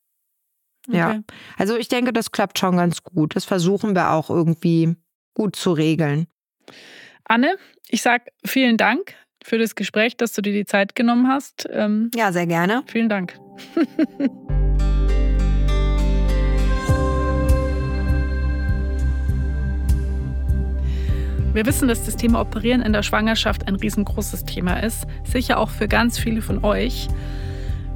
Okay. 0.87 0.97
Ja. 0.97 1.21
Also 1.57 1.77
ich 1.77 1.89
denke, 1.89 2.13
das 2.13 2.31
klappt 2.31 2.59
schon 2.59 2.77
ganz 2.77 3.03
gut. 3.03 3.35
Das 3.37 3.45
versuchen 3.45 3.95
wir 3.95 4.11
auch 4.11 4.31
irgendwie 4.31 4.97
gut 5.35 5.57
zu 5.57 5.73
regeln. 5.73 6.27
Anne, 7.25 7.57
ich 7.89 8.03
sag 8.03 8.29
vielen 8.45 8.77
Dank 8.77 9.15
für 9.43 9.59
das 9.59 9.75
Gespräch, 9.75 10.17
dass 10.17 10.33
du 10.33 10.43
dir 10.43 10.53
die 10.53 10.67
Zeit 10.67 10.95
genommen 10.95 11.29
hast. 11.29 11.67
Ähm, 11.71 12.11
ja, 12.15 12.33
sehr 12.33 12.47
gerne. 12.47 12.83
Vielen 12.87 13.09
Dank. 13.09 13.39
Wir 21.55 21.67
wissen, 21.67 21.87
dass 21.87 22.05
das 22.05 22.17
Thema 22.17 22.40
Operieren 22.40 22.83
in 22.83 22.93
der 22.93 23.05
Schwangerschaft 23.05 23.69
ein 23.69 23.77
riesengroßes 23.77 24.45
Thema 24.45 24.83
ist, 24.83 25.07
sicher 25.23 25.59
auch 25.59 25.71
für 25.71 25.87
ganz 25.87 26.19
viele 26.19 26.43
von 26.43 26.64
euch. 26.64 27.07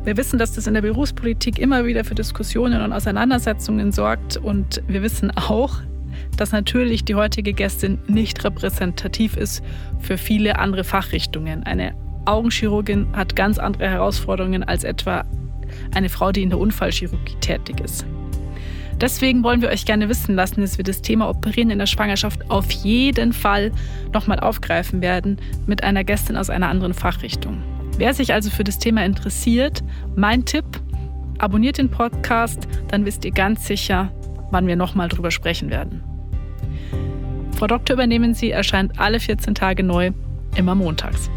Wir 0.05 0.17
wissen, 0.17 0.39
dass 0.39 0.53
das 0.53 0.69
in 0.69 0.75
der 0.75 0.83
Berufspolitik 0.83 1.59
immer 1.59 1.85
wieder 1.85 2.05
für 2.05 2.15
Diskussionen 2.15 2.81
und 2.81 2.93
Auseinandersetzungen 2.93 3.91
sorgt 3.91 4.37
und 4.37 4.81
wir 4.87 5.03
wissen 5.03 5.33
auch, 5.37 5.81
dass 6.37 6.53
natürlich 6.53 7.05
die 7.05 7.17
heutige 7.17 7.53
Gästin 7.53 7.99
nicht 8.07 8.45
repräsentativ 8.45 9.37
ist 9.37 9.65
für 9.99 10.19
viele 10.19 10.61
andere 10.61 10.85
Fachrichtungen. 10.85 11.65
Eine 11.65 11.97
Augenchirurgin 12.27 13.09
hat 13.13 13.35
ganz 13.35 13.59
andere 13.59 13.89
Herausforderungen 13.89 14.63
als 14.63 14.85
etwa 14.85 15.25
eine 15.93 16.09
Frau, 16.09 16.31
die 16.31 16.45
in 16.45 16.51
der 16.51 16.61
Unfallchirurgie 16.61 17.37
tätig 17.41 17.81
ist. 17.81 18.07
Deswegen 19.01 19.45
wollen 19.45 19.63
wir 19.63 19.69
euch 19.69 19.85
gerne 19.85 20.09
wissen 20.09 20.35
lassen, 20.35 20.61
dass 20.61 20.77
wir 20.77 20.85
das 20.85 21.03
Thema 21.03 21.29
Operieren 21.29 21.71
in 21.71 21.79
der 21.79 21.87
Schwangerschaft 21.87 22.51
auf 22.51 22.69
jeden 22.71 23.33
Fall 23.33 23.71
nochmal 24.13 24.41
aufgreifen 24.41 25.01
werden 25.03 25.39
mit 25.67 25.85
einer 25.85 26.03
Gästin 26.03 26.37
aus 26.37 26.51
einer 26.51 26.69
anderen 26.69 26.95
Fachrichtung. 26.95 27.63
Wer 27.97 28.13
sich 28.13 28.33
also 28.33 28.51
für 28.51 28.65
das 28.65 28.79
Thema 28.79 29.05
interessiert, 29.05 29.85
mein 30.17 30.45
Tipp, 30.45 30.65
abonniert 31.39 31.79
den 31.79 31.91
Podcast, 31.91 32.67
dann 32.89 33.05
wisst 33.05 33.25
ihr 33.25 33.31
ganz 33.31 33.67
sicher, 33.67 34.13
wann 34.51 34.67
wir 34.67 34.77
nochmal 34.77 35.09
drüber 35.09 35.31
sprechen 35.31 35.71
werden. 35.71 36.03
Frau 37.57 37.69
Doktor 37.69 37.95
übernehmen 37.95 38.35
Sie 38.35 38.51
erscheint 38.51 38.99
alle 38.99 39.21
14 39.21 39.55
Tage 39.55 39.83
neu, 39.83 40.11
immer 40.57 40.75
montags. 40.75 41.31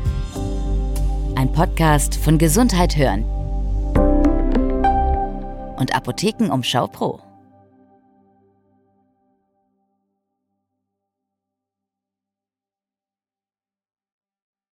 Ein 1.36 1.52
Podcast 1.52 2.16
von 2.16 2.38
Gesundheit 2.38 2.96
hören 2.96 3.24
und 5.78 5.96
Apothekenumschau 5.96 6.88
Pro. 6.88 7.31